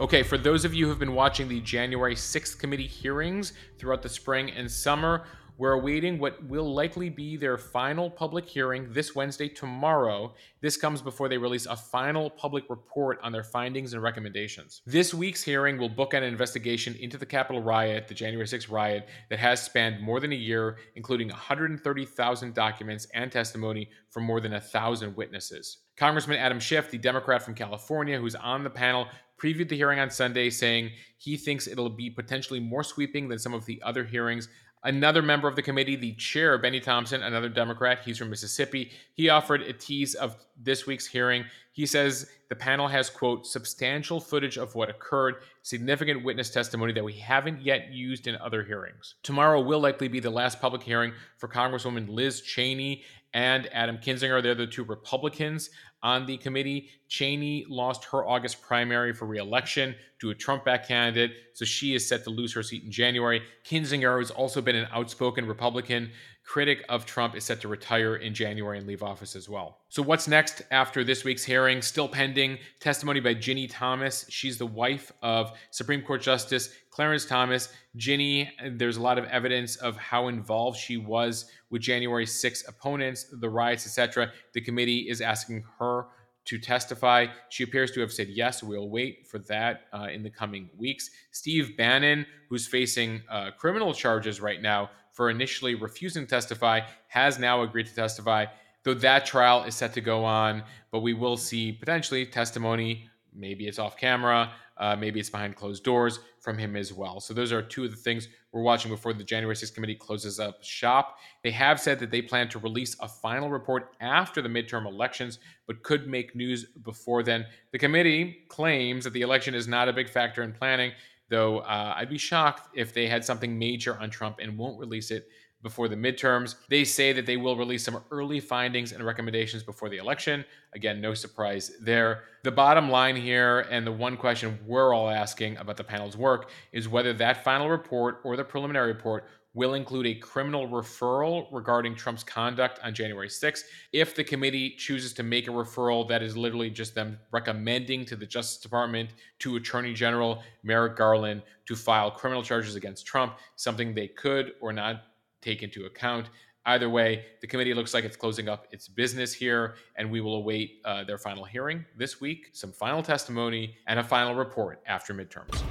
Okay, 0.00 0.24
for 0.24 0.36
those 0.36 0.64
of 0.64 0.74
you 0.74 0.88
who've 0.88 0.98
been 0.98 1.14
watching 1.14 1.48
the 1.48 1.60
January 1.60 2.16
6th 2.16 2.58
committee 2.58 2.86
hearings 2.86 3.52
throughout 3.78 4.02
the 4.02 4.08
spring 4.08 4.50
and 4.50 4.68
summer, 4.68 5.24
we're 5.56 5.72
awaiting 5.72 6.18
what 6.18 6.42
will 6.44 6.74
likely 6.74 7.08
be 7.08 7.36
their 7.36 7.56
final 7.56 8.10
public 8.10 8.48
hearing 8.48 8.88
this 8.90 9.14
Wednesday, 9.14 9.48
tomorrow. 9.48 10.34
This 10.60 10.76
comes 10.76 11.00
before 11.00 11.28
they 11.28 11.38
release 11.38 11.66
a 11.66 11.76
final 11.76 12.28
public 12.28 12.64
report 12.68 13.20
on 13.22 13.30
their 13.30 13.44
findings 13.44 13.92
and 13.92 14.02
recommendations. 14.02 14.82
This 14.84 15.14
week's 15.14 15.44
hearing 15.44 15.78
will 15.78 15.88
book 15.88 16.12
an 16.12 16.24
investigation 16.24 16.96
into 16.98 17.18
the 17.18 17.26
Capitol 17.26 17.62
riot, 17.62 18.08
the 18.08 18.14
January 18.14 18.46
6th 18.46 18.70
riot, 18.70 19.08
that 19.30 19.38
has 19.38 19.62
spanned 19.62 20.02
more 20.02 20.18
than 20.18 20.32
a 20.32 20.36
year, 20.36 20.78
including 20.96 21.28
130,000 21.28 22.54
documents 22.54 23.06
and 23.14 23.30
testimony 23.30 23.88
from 24.10 24.24
more 24.24 24.40
than 24.40 24.52
1,000 24.52 25.14
witnesses. 25.14 25.78
Congressman 25.96 26.38
Adam 26.38 26.58
Schiff, 26.58 26.90
the 26.90 26.98
Democrat 26.98 27.42
from 27.42 27.54
California, 27.54 28.18
who's 28.18 28.34
on 28.34 28.64
the 28.64 28.70
panel, 28.70 29.06
previewed 29.40 29.68
the 29.68 29.76
hearing 29.76 29.98
on 29.98 30.10
Sunday, 30.10 30.50
saying 30.50 30.90
he 31.18 31.36
thinks 31.36 31.66
it'll 31.66 31.90
be 31.90 32.10
potentially 32.10 32.60
more 32.60 32.82
sweeping 32.82 33.28
than 33.28 33.38
some 33.38 33.54
of 33.54 33.64
the 33.66 33.80
other 33.82 34.04
hearings 34.04 34.48
Another 34.84 35.22
member 35.22 35.48
of 35.48 35.56
the 35.56 35.62
committee, 35.62 35.96
the 35.96 36.12
chair, 36.12 36.58
Bennie 36.58 36.78
Thompson, 36.78 37.22
another 37.22 37.48
Democrat, 37.48 38.00
he's 38.04 38.18
from 38.18 38.28
Mississippi, 38.28 38.92
he 39.14 39.30
offered 39.30 39.62
a 39.62 39.72
tease 39.72 40.14
of 40.14 40.36
this 40.60 40.86
week's 40.86 41.06
hearing. 41.06 41.44
He 41.72 41.86
says 41.86 42.30
the 42.50 42.54
panel 42.54 42.86
has, 42.86 43.08
quote, 43.08 43.46
substantial 43.46 44.20
footage 44.20 44.58
of 44.58 44.74
what 44.74 44.90
occurred, 44.90 45.36
significant 45.62 46.22
witness 46.22 46.50
testimony 46.50 46.92
that 46.92 47.02
we 47.02 47.14
haven't 47.14 47.62
yet 47.62 47.92
used 47.92 48.26
in 48.26 48.36
other 48.36 48.62
hearings. 48.62 49.14
Tomorrow 49.22 49.62
will 49.62 49.80
likely 49.80 50.06
be 50.06 50.20
the 50.20 50.30
last 50.30 50.60
public 50.60 50.82
hearing 50.82 51.14
for 51.38 51.48
Congresswoman 51.48 52.08
Liz 52.08 52.42
Cheney 52.42 53.04
and 53.32 53.68
Adam 53.72 53.96
Kinzinger. 53.96 54.42
They're 54.42 54.54
the 54.54 54.66
two 54.66 54.84
Republicans 54.84 55.70
on 56.04 56.26
the 56.26 56.36
committee. 56.36 56.90
Cheney 57.08 57.64
lost 57.68 58.04
her 58.04 58.24
August 58.24 58.62
primary 58.62 59.12
for 59.12 59.26
reelection 59.26 59.96
to 60.20 60.30
a 60.30 60.34
Trump 60.34 60.64
backed 60.64 60.86
candidate, 60.86 61.32
so 61.54 61.64
she 61.64 61.94
is 61.94 62.06
set 62.06 62.22
to 62.24 62.30
lose 62.30 62.52
her 62.52 62.62
seat 62.62 62.84
in 62.84 62.92
January. 62.92 63.42
Kinzinger 63.66 64.20
has 64.20 64.30
also 64.30 64.60
been 64.60 64.76
an 64.76 64.86
outspoken 64.92 65.46
Republican 65.46 66.10
critic 66.44 66.84
of 66.88 67.06
Trump, 67.06 67.34
is 67.34 67.44
set 67.44 67.60
to 67.62 67.68
retire 67.68 68.16
in 68.16 68.34
January 68.34 68.78
and 68.78 68.86
leave 68.86 69.02
office 69.02 69.34
as 69.34 69.48
well. 69.48 69.78
So, 69.88 70.02
what's 70.02 70.28
next 70.28 70.62
after 70.70 71.02
this 71.02 71.24
week's 71.24 71.44
hearing? 71.44 71.82
Still 71.82 72.08
pending 72.08 72.58
testimony 72.80 73.20
by 73.20 73.34
Ginni 73.34 73.68
Thomas. 73.70 74.26
She's 74.28 74.58
the 74.58 74.66
wife 74.66 75.10
of 75.22 75.52
Supreme 75.70 76.02
Court 76.02 76.22
Justice 76.22 76.70
Clarence 76.90 77.24
Thomas. 77.24 77.70
Ginni, 77.96 78.48
there's 78.78 78.98
a 78.98 79.02
lot 79.02 79.18
of 79.18 79.24
evidence 79.24 79.76
of 79.76 79.96
how 79.96 80.28
involved 80.28 80.78
she 80.78 80.96
was 80.96 81.46
with 81.70 81.82
January 81.82 82.26
6 82.26 82.68
opponents, 82.68 83.26
the 83.32 83.48
riots, 83.48 83.86
etc. 83.86 84.30
The 84.52 84.60
committee 84.60 85.08
is 85.08 85.20
asking 85.20 85.64
her 85.78 86.06
to 86.44 86.58
testify. 86.58 87.26
She 87.48 87.64
appears 87.64 87.90
to 87.92 88.00
have 88.00 88.12
said 88.12 88.28
yes. 88.28 88.62
We'll 88.62 88.90
wait 88.90 89.26
for 89.26 89.38
that 89.40 89.82
uh, 89.92 90.08
in 90.12 90.22
the 90.22 90.30
coming 90.30 90.68
weeks. 90.76 91.10
Steve 91.30 91.76
Bannon, 91.76 92.26
who's 92.48 92.66
facing 92.66 93.22
uh, 93.30 93.50
criminal 93.58 93.94
charges 93.94 94.40
right 94.40 94.60
now 94.60 94.90
for 95.14 95.30
initially 95.30 95.74
refusing 95.74 96.24
to 96.24 96.28
testify, 96.28 96.80
has 97.08 97.38
now 97.38 97.62
agreed 97.62 97.86
to 97.86 97.94
testify. 97.94 98.44
Though 98.82 98.94
that 98.94 99.24
trial 99.24 99.64
is 99.64 99.74
set 99.74 99.94
to 99.94 100.02
go 100.02 100.24
on, 100.24 100.62
but 100.90 101.00
we 101.00 101.14
will 101.14 101.38
see 101.38 101.72
potentially 101.72 102.26
testimony. 102.26 103.08
Maybe 103.32 103.66
it's 103.66 103.78
off 103.78 103.96
camera, 103.96 104.52
uh, 104.76 104.94
maybe 104.96 105.20
it's 105.20 105.30
behind 105.30 105.56
closed 105.56 105.84
doors 105.84 106.20
from 106.40 106.58
him 106.58 106.76
as 106.76 106.92
well. 106.92 107.20
So 107.20 107.32
those 107.32 107.52
are 107.52 107.62
two 107.62 107.84
of 107.84 107.90
the 107.90 107.96
things 107.96 108.28
we're 108.52 108.62
watching 108.62 108.90
before 108.90 109.12
the 109.12 109.24
January 109.24 109.56
6th 109.56 109.74
committee 109.74 109.94
closes 109.94 110.38
up 110.38 110.62
shop. 110.62 111.18
They 111.42 111.50
have 111.52 111.80
said 111.80 111.98
that 112.00 112.10
they 112.10 112.22
plan 112.22 112.48
to 112.50 112.58
release 112.58 112.96
a 113.00 113.08
final 113.08 113.50
report 113.50 113.94
after 114.00 114.42
the 114.42 114.48
midterm 114.48 114.86
elections, 114.86 115.38
but 115.66 115.82
could 115.82 116.06
make 116.06 116.36
news 116.36 116.66
before 116.84 117.22
then. 117.22 117.46
The 117.72 117.78
committee 117.78 118.44
claims 118.48 119.04
that 119.04 119.12
the 119.12 119.22
election 119.22 119.54
is 119.54 119.66
not 119.66 119.88
a 119.88 119.92
big 119.92 120.08
factor 120.08 120.42
in 120.42 120.52
planning, 120.52 120.92
though 121.34 121.58
uh, 121.58 121.94
I'd 121.96 122.08
be 122.08 122.18
shocked 122.18 122.68
if 122.74 122.94
they 122.94 123.08
had 123.08 123.24
something 123.24 123.58
major 123.58 123.98
on 123.98 124.08
Trump 124.08 124.38
and 124.40 124.56
won't 124.56 124.78
release 124.78 125.10
it 125.10 125.28
before 125.64 125.88
the 125.88 125.96
midterms. 125.96 126.54
They 126.68 126.84
say 126.84 127.12
that 127.14 127.26
they 127.26 127.36
will 127.36 127.56
release 127.56 127.84
some 127.84 128.04
early 128.12 128.38
findings 128.38 128.92
and 128.92 129.04
recommendations 129.04 129.64
before 129.64 129.88
the 129.88 129.96
election. 129.96 130.44
Again, 130.74 131.00
no 131.00 131.14
surprise 131.14 131.72
there. 131.80 132.24
The 132.44 132.52
bottom 132.52 132.88
line 132.90 133.16
here, 133.16 133.60
and 133.70 133.84
the 133.84 133.90
one 133.90 134.16
question 134.16 134.58
we're 134.64 134.94
all 134.94 135.08
asking 135.08 135.56
about 135.56 135.76
the 135.76 135.82
panel's 135.82 136.16
work, 136.16 136.50
is 136.70 136.88
whether 136.88 137.12
that 137.14 137.42
final 137.42 137.68
report 137.68 138.20
or 138.22 138.36
the 138.36 138.44
preliminary 138.44 138.92
report 138.92 139.24
will 139.54 139.74
include 139.74 140.06
a 140.06 140.14
criminal 140.16 140.68
referral 140.68 141.46
regarding 141.52 141.94
Trump's 141.94 142.24
conduct 142.24 142.80
on 142.82 142.92
January 142.92 143.28
6th. 143.28 143.62
If 143.92 144.14
the 144.14 144.24
committee 144.24 144.70
chooses 144.76 145.12
to 145.14 145.22
make 145.22 145.46
a 145.46 145.52
referral 145.52 146.06
that 146.08 146.22
is 146.22 146.36
literally 146.36 146.70
just 146.70 146.94
them 146.94 147.18
recommending 147.30 148.04
to 148.06 148.16
the 148.16 148.26
Justice 148.26 148.58
Department, 148.58 149.10
to 149.38 149.56
Attorney 149.56 149.94
General 149.94 150.42
Merrick 150.64 150.96
Garland 150.96 151.42
to 151.66 151.76
file 151.76 152.10
criminal 152.10 152.42
charges 152.42 152.74
against 152.74 153.06
Trump, 153.06 153.38
something 153.54 153.94
they 153.94 154.08
could 154.08 154.54
or 154.60 154.72
not 154.72 155.04
take 155.44 155.62
into 155.62 155.84
account. 155.84 156.30
Either 156.66 156.88
way, 156.88 157.26
the 157.42 157.46
committee 157.46 157.74
looks 157.74 157.92
like 157.92 158.04
it's 158.04 158.16
closing 158.16 158.48
up 158.48 158.66
its 158.70 158.88
business 158.88 159.34
here, 159.34 159.74
and 159.96 160.10
we 160.10 160.22
will 160.22 160.36
await 160.36 160.80
uh, 160.86 161.04
their 161.04 161.18
final 161.18 161.44
hearing 161.44 161.84
this 161.96 162.22
week, 162.22 162.48
some 162.52 162.72
final 162.72 163.02
testimony, 163.02 163.76
and 163.86 164.00
a 164.00 164.02
final 164.02 164.34
report 164.34 164.82
after 164.86 165.12
midterms. 165.12 165.62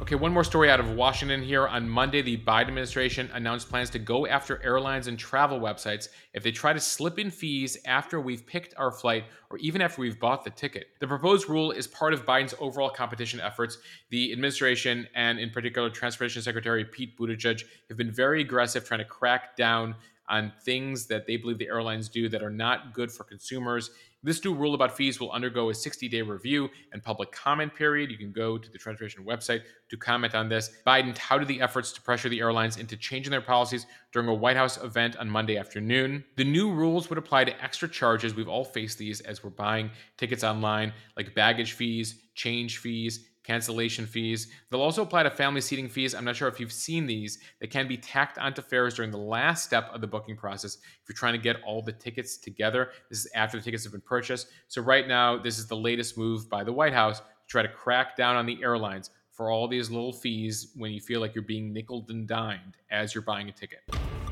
Okay, 0.00 0.14
one 0.14 0.32
more 0.32 0.44
story 0.44 0.70
out 0.70 0.80
of 0.80 0.92
Washington 0.92 1.42
here. 1.42 1.68
On 1.68 1.86
Monday, 1.86 2.22
the 2.22 2.38
Biden 2.38 2.68
administration 2.68 3.28
announced 3.34 3.68
plans 3.68 3.90
to 3.90 3.98
go 3.98 4.26
after 4.26 4.58
airlines 4.64 5.08
and 5.08 5.18
travel 5.18 5.60
websites 5.60 6.08
if 6.32 6.42
they 6.42 6.50
try 6.50 6.72
to 6.72 6.80
slip 6.80 7.18
in 7.18 7.30
fees 7.30 7.76
after 7.84 8.18
we've 8.18 8.46
picked 8.46 8.72
our 8.78 8.90
flight 8.90 9.24
or 9.50 9.58
even 9.58 9.82
after 9.82 10.00
we've 10.00 10.18
bought 10.18 10.42
the 10.42 10.48
ticket. 10.48 10.86
The 11.00 11.06
proposed 11.06 11.50
rule 11.50 11.70
is 11.70 11.86
part 11.86 12.14
of 12.14 12.24
Biden's 12.24 12.54
overall 12.60 12.88
competition 12.88 13.40
efforts. 13.40 13.76
The 14.08 14.32
administration, 14.32 15.06
and 15.14 15.38
in 15.38 15.50
particular 15.50 15.90
Transportation 15.90 16.40
Secretary 16.40 16.82
Pete 16.82 17.18
Buttigieg, 17.18 17.62
have 17.88 17.98
been 17.98 18.10
very 18.10 18.40
aggressive 18.40 18.88
trying 18.88 19.00
to 19.00 19.04
crack 19.04 19.54
down 19.54 19.94
on 20.30 20.50
things 20.64 21.06
that 21.06 21.26
they 21.26 21.36
believe 21.36 21.58
the 21.58 21.66
airlines 21.66 22.08
do 22.08 22.28
that 22.30 22.42
are 22.42 22.50
not 22.50 22.94
good 22.94 23.12
for 23.12 23.24
consumers. 23.24 23.90
This 24.22 24.44
new 24.44 24.52
rule 24.52 24.74
about 24.74 24.94
fees 24.94 25.18
will 25.18 25.32
undergo 25.32 25.70
a 25.70 25.74
60 25.74 26.06
day 26.06 26.20
review 26.20 26.68
and 26.92 27.02
public 27.02 27.32
comment 27.32 27.74
period. 27.74 28.10
You 28.10 28.18
can 28.18 28.32
go 28.32 28.58
to 28.58 28.70
the 28.70 28.76
transportation 28.76 29.24
website 29.24 29.62
to 29.88 29.96
comment 29.96 30.34
on 30.34 30.46
this. 30.46 30.70
Biden 30.86 31.12
touted 31.14 31.48
the 31.48 31.62
efforts 31.62 31.90
to 31.92 32.02
pressure 32.02 32.28
the 32.28 32.40
airlines 32.40 32.76
into 32.76 32.98
changing 32.98 33.30
their 33.30 33.40
policies 33.40 33.86
during 34.12 34.28
a 34.28 34.34
White 34.34 34.58
House 34.58 34.76
event 34.82 35.16
on 35.16 35.30
Monday 35.30 35.56
afternoon. 35.56 36.22
The 36.36 36.44
new 36.44 36.70
rules 36.70 37.08
would 37.08 37.18
apply 37.18 37.44
to 37.44 37.64
extra 37.64 37.88
charges. 37.88 38.34
We've 38.34 38.46
all 38.46 38.64
faced 38.64 38.98
these 38.98 39.22
as 39.22 39.42
we're 39.42 39.50
buying 39.50 39.90
tickets 40.18 40.44
online, 40.44 40.92
like 41.16 41.34
baggage 41.34 41.72
fees, 41.72 42.20
change 42.34 42.76
fees, 42.76 43.29
cancellation 43.44 44.06
fees. 44.06 44.48
They'll 44.68 44.80
also 44.80 45.02
apply 45.02 45.22
to 45.24 45.30
family 45.30 45.60
seating 45.60 45.88
fees. 45.88 46.14
I'm 46.14 46.24
not 46.24 46.36
sure 46.36 46.48
if 46.48 46.60
you've 46.60 46.72
seen 46.72 47.06
these. 47.06 47.38
They 47.60 47.66
can 47.66 47.88
be 47.88 47.96
tacked 47.96 48.38
onto 48.38 48.62
fares 48.62 48.94
during 48.94 49.10
the 49.10 49.18
last 49.18 49.64
step 49.64 49.90
of 49.92 50.00
the 50.00 50.06
booking 50.06 50.36
process 50.36 50.76
if 50.76 51.08
you're 51.08 51.16
trying 51.16 51.34
to 51.34 51.38
get 51.38 51.62
all 51.62 51.82
the 51.82 51.92
tickets 51.92 52.36
together. 52.36 52.90
This 53.08 53.20
is 53.20 53.28
after 53.34 53.58
the 53.58 53.62
tickets 53.62 53.84
have 53.84 53.92
been 53.92 54.00
purchased. 54.00 54.48
So, 54.68 54.82
right 54.82 55.08
now, 55.08 55.38
this 55.38 55.58
is 55.58 55.66
the 55.66 55.76
latest 55.76 56.18
move 56.18 56.48
by 56.48 56.64
the 56.64 56.72
White 56.72 56.94
House 56.94 57.20
to 57.20 57.24
try 57.48 57.62
to 57.62 57.68
crack 57.68 58.16
down 58.16 58.36
on 58.36 58.46
the 58.46 58.62
airlines 58.62 59.10
for 59.30 59.50
all 59.50 59.66
these 59.66 59.90
little 59.90 60.12
fees 60.12 60.72
when 60.76 60.92
you 60.92 61.00
feel 61.00 61.20
like 61.20 61.34
you're 61.34 61.42
being 61.42 61.72
nickel 61.72 62.04
and 62.08 62.28
dimed 62.28 62.76
as 62.90 63.14
you're 63.14 63.22
buying 63.22 63.48
a 63.48 63.52
ticket 63.52 63.80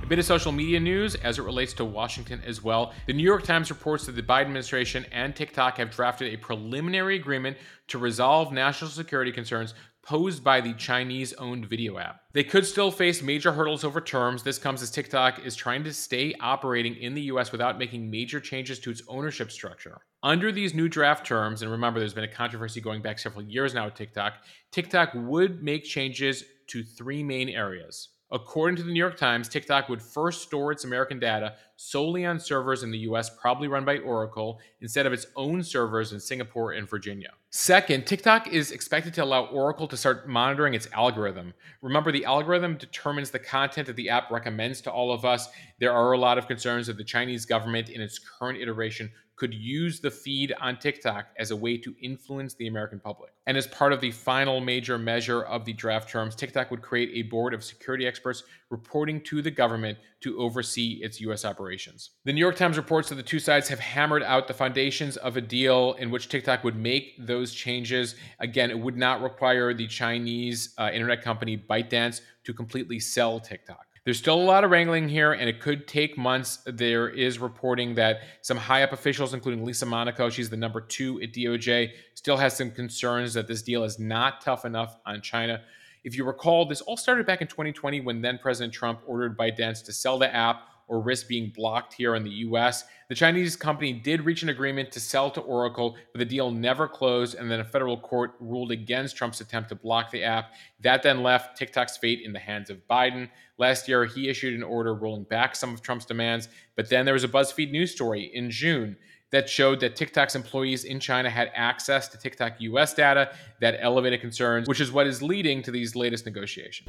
bit 0.09 0.19
of 0.19 0.25
social 0.25 0.53
media 0.53 0.81
news 0.81 1.15
as 1.17 1.39
it 1.39 1.43
relates 1.43 1.75
to 1.75 1.85
Washington 1.85 2.41
as 2.47 2.65
well. 2.65 2.95
The 3.07 3.13
New 3.13 3.23
York 3.23 3.43
Times 3.43 3.71
reports 3.71 4.07
that 4.07 4.17
the 4.17 4.23
Biden 4.23 4.47
administration 4.47 5.05
and 5.13 5.37
TikTok 5.37 5.77
have 5.77 5.91
drafted 5.91 6.33
a 6.33 6.39
preliminary 6.39 7.17
agreement 7.17 7.59
to 7.89 7.99
resolve 7.99 8.51
national 8.51 8.91
security 8.91 9.31
concerns 9.31 9.75
posed 10.03 10.43
by 10.43 10.63
the 10.63 10.73
Chinese 10.75 11.35
owned 11.35 11.67
video 11.67 11.99
app. 11.99 12.23
They 12.33 12.43
could 12.43 12.65
still 12.65 12.91
face 12.91 13.21
major 13.21 13.53
hurdles 13.53 13.85
over 13.85 14.01
terms. 14.01 14.43
This 14.43 14.57
comes 14.57 14.81
as 14.81 14.91
TikTok 14.91 15.45
is 15.45 15.55
trying 15.55 15.85
to 15.85 15.93
stay 15.93 16.35
operating 16.41 16.97
in 16.97 17.13
the 17.13 17.21
US 17.23 17.53
without 17.53 17.79
making 17.79 18.11
major 18.11 18.41
changes 18.41 18.79
to 18.79 18.91
its 18.91 19.03
ownership 19.07 19.51
structure. 19.51 20.01
Under 20.23 20.51
these 20.51 20.73
new 20.73 20.89
draft 20.89 21.27
terms, 21.27 21.61
and 21.61 21.71
remember 21.71 22.01
there's 22.01 22.15
been 22.15 22.25
a 22.25 22.29
controversy 22.29 22.81
going 22.81 23.03
back 23.03 23.19
several 23.19 23.45
years 23.45 23.75
now 23.75 23.85
with 23.85 23.95
TikTok, 23.97 24.37
TikTok 24.73 25.11
would 25.15 25.63
make 25.63 25.85
changes 25.85 26.45
to 26.69 26.83
three 26.83 27.23
main 27.23 27.51
areas. 27.51 28.09
According 28.31 28.77
to 28.77 28.83
the 28.83 28.93
New 28.93 28.99
York 28.99 29.17
Times, 29.17 29.49
TikTok 29.49 29.89
would 29.89 30.03
first 30.03 30.43
store 30.43 30.71
its 30.71 30.85
American 30.85 31.19
data 31.19 31.55
solely 31.77 32.27
on 32.27 32.39
servers 32.39 32.83
in 32.83 32.91
the 32.91 32.99
US, 32.99 33.31
probably 33.31 33.69
run 33.69 33.87
by 33.87 33.99
Oracle, 33.99 34.61
instead 34.83 35.07
of 35.07 35.15
its 35.15 35.27
own 35.35 35.63
servers 35.63 36.13
in 36.13 36.21
Singapore 36.21 36.73
and 36.73 36.87
Virginia. 36.87 37.31
Second, 37.49 38.07
TikTok 38.07 38.49
is 38.49 38.71
expected 38.71 39.15
to 39.15 39.25
allow 39.25 39.47
Oracle 39.47 39.89
to 39.89 39.97
start 39.97 40.29
monitoring 40.29 40.75
its 40.75 40.89
algorithm. 40.93 41.55
Remember, 41.81 42.13
the 42.13 42.27
algorithm 42.27 42.77
determines 42.77 43.31
the 43.31 43.39
content 43.39 43.87
that 43.87 43.97
the 43.97 44.11
app 44.11 44.31
recommends 44.31 44.83
to 44.83 44.93
all 44.93 45.11
of 45.11 45.25
us. 45.25 45.49
There 45.81 45.93
are 45.93 46.13
a 46.13 46.19
lot 46.19 46.37
of 46.37 46.47
concerns 46.47 46.89
that 46.89 46.99
the 46.99 47.05
Chinese 47.05 47.47
government, 47.47 47.89
in 47.89 48.03
its 48.03 48.19
current 48.19 48.61
iteration, 48.61 49.11
could 49.39 49.55
use 49.55 50.01
the 50.01 50.11
feed 50.11 50.53
on 50.61 50.79
TikTok 50.79 51.27
as 51.39 51.53
a 51.53 51.57
way 51.57 51.79
to 51.79 51.95
influence 52.03 52.55
the 52.55 52.67
American 52.67 52.99
public. 52.99 53.33
And 53.47 53.57
as 53.57 53.69
part 53.69 53.93
of 53.93 54.01
the 54.01 54.11
final 54.11 54.61
major 54.61 54.99
measure 54.99 55.43
of 55.43 55.65
the 55.65 55.73
draft 55.73 56.11
terms, 56.11 56.35
TikTok 56.35 56.71
would 56.71 56.83
create 56.83 57.11
a 57.15 57.29
board 57.29 57.55
of 57.55 57.63
security 57.63 58.07
experts 58.07 58.43
reporting 58.71 59.21
to 59.23 59.41
the 59.41 59.51
government 59.51 59.97
to 60.21 60.39
oversee 60.39 60.99
its 61.03 61.21
U.S. 61.23 61.45
operations. 61.45 62.11
The 62.25 62.33
New 62.33 62.41
York 62.41 62.57
Times 62.57 62.77
reports 62.77 63.09
that 63.09 63.15
the 63.15 63.23
two 63.23 63.39
sides 63.39 63.69
have 63.69 63.79
hammered 63.79 64.25
out 64.25 64.49
the 64.49 64.55
foundations 64.55 65.17
of 65.17 65.37
a 65.37 65.41
deal 65.41 65.95
in 65.95 66.11
which 66.11 66.29
TikTok 66.29 66.65
would 66.65 66.77
make 66.77 67.15
those 67.19 67.53
changes. 67.55 68.17
Again, 68.41 68.71
it 68.71 68.79
would 68.79 68.97
not 68.97 69.23
require 69.23 69.73
the 69.73 69.87
Chinese 69.87 70.75
uh, 70.77 70.91
internet 70.93 71.23
company 71.23 71.57
ByteDance 71.57 72.21
to 72.45 72.53
completely 72.53 72.99
sell 72.99 73.39
TikTok. 73.39 73.88
There's 74.09 74.17
still 74.17 74.41
a 74.41 74.43
lot 74.43 74.65
of 74.65 74.71
wrangling 74.71 75.07
here, 75.11 75.33
and 75.35 75.51
it 75.51 75.61
could 75.61 75.87
take 75.87 76.17
months. 76.17 76.61
There 76.65 77.11
is 77.11 77.39
reporting 77.39 77.95
that 77.97 78.23
some 78.41 78.57
high 78.57 78.83
up 78.83 78.95
officials, 78.95 79.35
including 79.35 79.67
Lisa 79.67 79.85
Monaco, 79.85 80.31
she's 80.31 80.49
the 80.49 80.57
number 80.57 80.81
two 80.81 81.21
at 81.21 81.35
DOJ, 81.35 81.91
still 82.15 82.39
has 82.39 82.57
some 82.57 82.71
concerns 82.71 83.35
that 83.35 83.47
this 83.47 83.61
deal 83.61 83.85
is 83.85 83.99
not 83.99 84.41
tough 84.41 84.65
enough 84.65 84.97
on 85.05 85.21
China. 85.21 85.61
If 86.05 86.17
you 86.17 86.25
recall, 86.25 86.65
this 86.65 86.81
all 86.81 86.97
started 86.97 87.27
back 87.27 87.43
in 87.43 87.49
2020 87.49 88.01
when 88.01 88.23
then 88.23 88.39
President 88.39 88.73
Trump 88.73 89.01
ordered 89.07 89.37
ByteDance 89.37 89.85
to 89.85 89.93
sell 89.93 90.19
the 90.19 90.35
app 90.35 90.63
or 90.89 91.01
risk 91.01 91.29
being 91.29 91.53
blocked 91.55 91.95
here 91.95 92.15
in 92.15 92.25
the 92.25 92.31
US. 92.31 92.85
The 93.09 93.15
Chinese 93.15 93.57
company 93.57 93.93
did 93.93 94.25
reach 94.25 94.43
an 94.43 94.49
agreement 94.49 94.91
to 94.93 95.01
sell 95.01 95.31
to 95.31 95.41
Oracle, 95.41 95.97
but 96.13 96.19
the 96.19 96.25
deal 96.25 96.51
never 96.51 96.89
closed, 96.89 97.37
and 97.37 97.51
then 97.51 97.61
a 97.61 97.65
federal 97.65 97.99
court 97.99 98.35
ruled 98.41 98.73
against 98.73 99.17
Trump's 99.17 99.41
attempt 99.41 99.69
to 99.69 99.75
block 99.75 100.11
the 100.11 100.25
app. 100.25 100.53
That 100.81 101.03
then 101.03 101.23
left 101.23 101.57
TikTok's 101.57 101.97
fate 101.97 102.23
in 102.25 102.33
the 102.33 102.39
hands 102.39 102.71
of 102.71 102.87
Biden. 102.89 103.29
Last 103.59 103.89
year, 103.89 104.05
he 104.05 104.29
issued 104.29 104.55
an 104.55 104.63
order 104.63 104.95
rolling 104.95 105.25
back 105.25 105.55
some 105.55 105.73
of 105.73 105.83
Trump's 105.83 106.05
demands, 106.05 106.49
but 106.75 106.89
then 106.89 107.05
there 107.05 107.15
was 107.15 107.25
a 107.25 107.29
BuzzFeed 107.29 107.71
news 107.71 107.93
story 107.93 108.31
in 108.35 108.51
June 108.51 108.97
that 109.31 109.49
showed 109.49 109.81
that 109.81 109.95
TikTok's 109.95 110.35
employees 110.35 110.85
in 110.85 111.01
China 111.01 111.29
had 111.29 111.51
access 111.55 112.09
to 112.09 112.19
TikTok 112.19 112.55
US 112.61 112.95
data 112.95 113.35
that 113.61 113.77
elevated 113.81 114.21
concerns, 114.21 114.69
which 114.69 114.81
is 114.81 114.91
what 114.91 115.07
is 115.07 115.23
leading 115.23 115.63
to 115.63 115.71
these 115.71 115.95
latest 115.95 116.25
negotiations. 116.25 116.89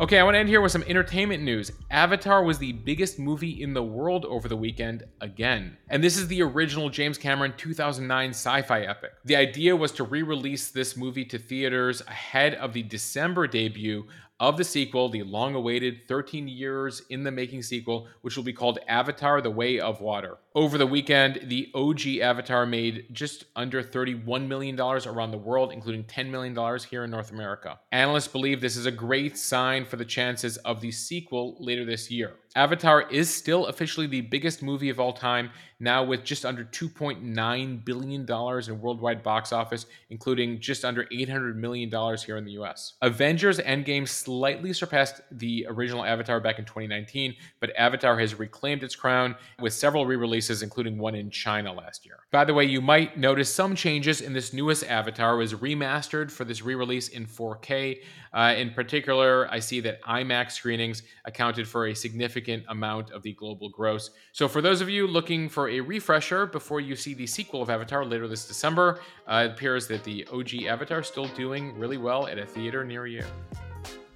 Okay, 0.00 0.18
I 0.18 0.22
want 0.22 0.34
to 0.34 0.38
end 0.38 0.48
here 0.48 0.62
with 0.62 0.72
some 0.72 0.82
entertainment 0.84 1.42
news. 1.42 1.70
Avatar 1.90 2.42
was 2.42 2.56
the 2.56 2.72
biggest 2.72 3.18
movie 3.18 3.62
in 3.62 3.74
the 3.74 3.82
world 3.82 4.24
over 4.24 4.48
the 4.48 4.56
weekend 4.56 5.04
again. 5.20 5.76
And 5.90 6.02
this 6.02 6.16
is 6.16 6.26
the 6.26 6.40
original 6.40 6.88
James 6.88 7.18
Cameron 7.18 7.52
2009 7.58 8.30
sci 8.30 8.62
fi 8.62 8.80
epic. 8.80 9.10
The 9.26 9.36
idea 9.36 9.76
was 9.76 9.92
to 9.92 10.04
re 10.04 10.22
release 10.22 10.70
this 10.70 10.96
movie 10.96 11.26
to 11.26 11.38
theaters 11.38 12.00
ahead 12.08 12.54
of 12.54 12.72
the 12.72 12.82
December 12.82 13.46
debut 13.46 14.06
of 14.40 14.56
the 14.56 14.64
sequel, 14.64 15.10
the 15.10 15.22
long 15.22 15.54
awaited 15.54 16.08
13 16.08 16.48
years 16.48 17.02
in 17.10 17.22
the 17.22 17.30
making 17.30 17.62
sequel, 17.62 18.08
which 18.22 18.38
will 18.38 18.42
be 18.42 18.54
called 18.54 18.78
Avatar 18.88 19.42
The 19.42 19.50
Way 19.50 19.80
of 19.80 20.00
Water. 20.00 20.38
Over 20.52 20.78
the 20.78 20.86
weekend, 20.86 21.42
the 21.44 21.70
OG 21.76 22.18
Avatar 22.22 22.66
made 22.66 23.06
just 23.12 23.44
under 23.54 23.84
$31 23.84 24.48
million 24.48 24.80
around 24.80 25.30
the 25.30 25.38
world, 25.38 25.70
including 25.70 26.02
$10 26.02 26.28
million 26.28 26.78
here 26.90 27.04
in 27.04 27.10
North 27.12 27.30
America. 27.30 27.78
Analysts 27.92 28.26
believe 28.26 28.60
this 28.60 28.76
is 28.76 28.84
a 28.84 28.90
great 28.90 29.38
sign 29.38 29.84
for 29.84 29.94
the 29.94 30.04
chances 30.04 30.56
of 30.58 30.80
the 30.80 30.90
sequel 30.90 31.56
later 31.60 31.84
this 31.84 32.10
year. 32.10 32.34
Avatar 32.56 33.08
is 33.12 33.32
still 33.32 33.66
officially 33.66 34.08
the 34.08 34.22
biggest 34.22 34.60
movie 34.60 34.90
of 34.90 34.98
all 34.98 35.12
time, 35.12 35.50
now 35.78 36.02
with 36.02 36.24
just 36.24 36.44
under 36.44 36.64
$2.9 36.64 37.84
billion 37.84 38.22
in 38.28 38.80
worldwide 38.80 39.22
box 39.22 39.52
office, 39.52 39.86
including 40.10 40.60
just 40.60 40.84
under 40.84 41.04
$800 41.04 41.54
million 41.54 41.88
here 42.26 42.36
in 42.36 42.44
the 42.44 42.50
US. 42.60 42.94
Avengers 43.02 43.60
Endgame 43.60 44.08
slightly 44.08 44.72
surpassed 44.72 45.20
the 45.30 45.64
original 45.68 46.04
Avatar 46.04 46.40
back 46.40 46.58
in 46.58 46.64
2019, 46.64 47.36
but 47.60 47.70
Avatar 47.76 48.18
has 48.18 48.36
reclaimed 48.36 48.82
its 48.82 48.96
crown 48.96 49.36
with 49.60 49.72
several 49.72 50.04
re 50.04 50.16
releases, 50.16 50.39
including 50.62 50.96
one 50.96 51.14
in 51.14 51.30
China 51.30 51.72
last 51.72 52.06
year. 52.06 52.20
By 52.30 52.44
the 52.44 52.54
way, 52.54 52.64
you 52.64 52.80
might 52.80 53.18
notice 53.18 53.52
some 53.52 53.74
changes 53.74 54.20
in 54.20 54.32
this 54.32 54.52
newest 54.52 54.84
Avatar. 54.84 55.36
Was 55.36 55.54
remastered 55.54 56.30
for 56.30 56.44
this 56.44 56.62
re 56.62 56.74
release 56.74 57.08
in 57.08 57.26
4K. 57.26 58.00
Uh, 58.32 58.54
in 58.56 58.70
particular, 58.70 59.48
I 59.50 59.58
see 59.58 59.80
that 59.80 60.00
IMAX 60.02 60.52
screenings 60.52 61.02
accounted 61.24 61.66
for 61.66 61.88
a 61.88 61.94
significant 61.94 62.64
amount 62.68 63.10
of 63.10 63.22
the 63.22 63.32
global 63.32 63.68
gross. 63.68 64.10
So, 64.32 64.46
for 64.46 64.62
those 64.62 64.80
of 64.80 64.88
you 64.88 65.06
looking 65.06 65.48
for 65.48 65.68
a 65.68 65.80
refresher 65.80 66.46
before 66.46 66.80
you 66.80 66.96
see 66.96 67.14
the 67.14 67.26
sequel 67.26 67.60
of 67.60 67.68
Avatar 67.68 68.04
later 68.04 68.28
this 68.28 68.46
December, 68.46 69.00
uh, 69.26 69.48
it 69.48 69.52
appears 69.52 69.88
that 69.88 70.04
the 70.04 70.26
OG 70.32 70.64
Avatar 70.64 71.00
is 71.00 71.08
still 71.08 71.26
doing 71.28 71.76
really 71.78 71.98
well 71.98 72.26
at 72.28 72.38
a 72.38 72.46
theater 72.46 72.84
near 72.84 73.06
you. 73.06 73.24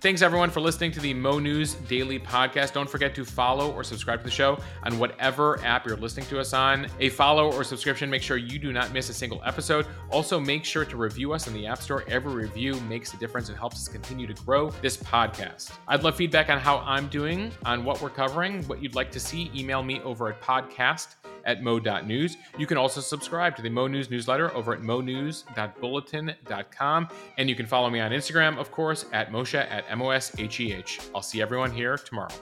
Thanks 0.04 0.20
everyone 0.20 0.50
for 0.50 0.60
listening 0.60 0.92
to 0.92 1.00
the 1.00 1.14
Mo 1.14 1.38
News 1.38 1.76
Daily 1.76 2.18
Podcast. 2.18 2.74
Don't 2.74 2.90
forget 2.90 3.14
to 3.14 3.24
follow 3.24 3.72
or 3.72 3.82
subscribe 3.82 4.18
to 4.18 4.24
the 4.26 4.30
show 4.30 4.58
on 4.82 4.98
whatever 4.98 5.58
app 5.64 5.86
you're 5.86 5.96
listening 5.96 6.26
to 6.26 6.38
us 6.38 6.52
on. 6.52 6.88
A 7.00 7.08
follow 7.08 7.50
or 7.50 7.64
subscription 7.64 8.10
makes 8.10 8.26
sure 8.26 8.36
you 8.36 8.58
do 8.58 8.70
not 8.70 8.92
miss 8.92 9.08
a 9.08 9.14
single 9.14 9.40
episode. 9.46 9.86
Also, 10.10 10.38
make 10.38 10.62
sure 10.62 10.84
to 10.84 10.98
review 10.98 11.32
us 11.32 11.46
in 11.46 11.54
the 11.54 11.66
App 11.66 11.80
Store. 11.80 12.04
Every 12.06 12.34
review 12.34 12.78
makes 12.82 13.14
a 13.14 13.16
difference 13.16 13.48
and 13.48 13.56
helps 13.56 13.76
us 13.76 13.88
continue 13.88 14.26
to 14.26 14.34
grow 14.44 14.68
this 14.82 14.98
podcast. 14.98 15.72
I'd 15.88 16.02
love 16.02 16.16
feedback 16.16 16.50
on 16.50 16.58
how 16.58 16.80
I'm 16.80 17.08
doing, 17.08 17.50
on 17.64 17.82
what 17.82 18.02
we're 18.02 18.10
covering, 18.10 18.62
what 18.64 18.82
you'd 18.82 18.94
like 18.94 19.10
to 19.12 19.18
see. 19.18 19.50
Email 19.56 19.82
me 19.82 20.02
over 20.02 20.28
at 20.28 20.38
podcast 20.42 21.14
at 21.44 21.62
mo.news. 21.62 22.36
You 22.58 22.66
can 22.66 22.76
also 22.76 23.00
subscribe 23.00 23.56
to 23.56 23.62
the 23.62 23.70
Mo 23.70 23.86
News 23.86 24.10
newsletter 24.10 24.54
over 24.54 24.74
at 24.74 24.82
monews.bulletin.com. 24.82 27.08
And 27.38 27.48
you 27.48 27.56
can 27.56 27.66
follow 27.66 27.88
me 27.90 28.00
on 28.00 28.10
Instagram, 28.10 28.58
of 28.58 28.70
course, 28.70 29.06
at 29.12 29.30
Mosheh 29.30 29.70
at 29.70 29.84
M 29.88 30.02
O 30.02 30.10
S 30.10 30.32
H 30.38 30.60
E 30.60 30.72
H. 30.72 31.00
I'll 31.14 31.22
see 31.22 31.40
everyone 31.42 31.72
here 31.72 31.96
tomorrow. 31.96 32.34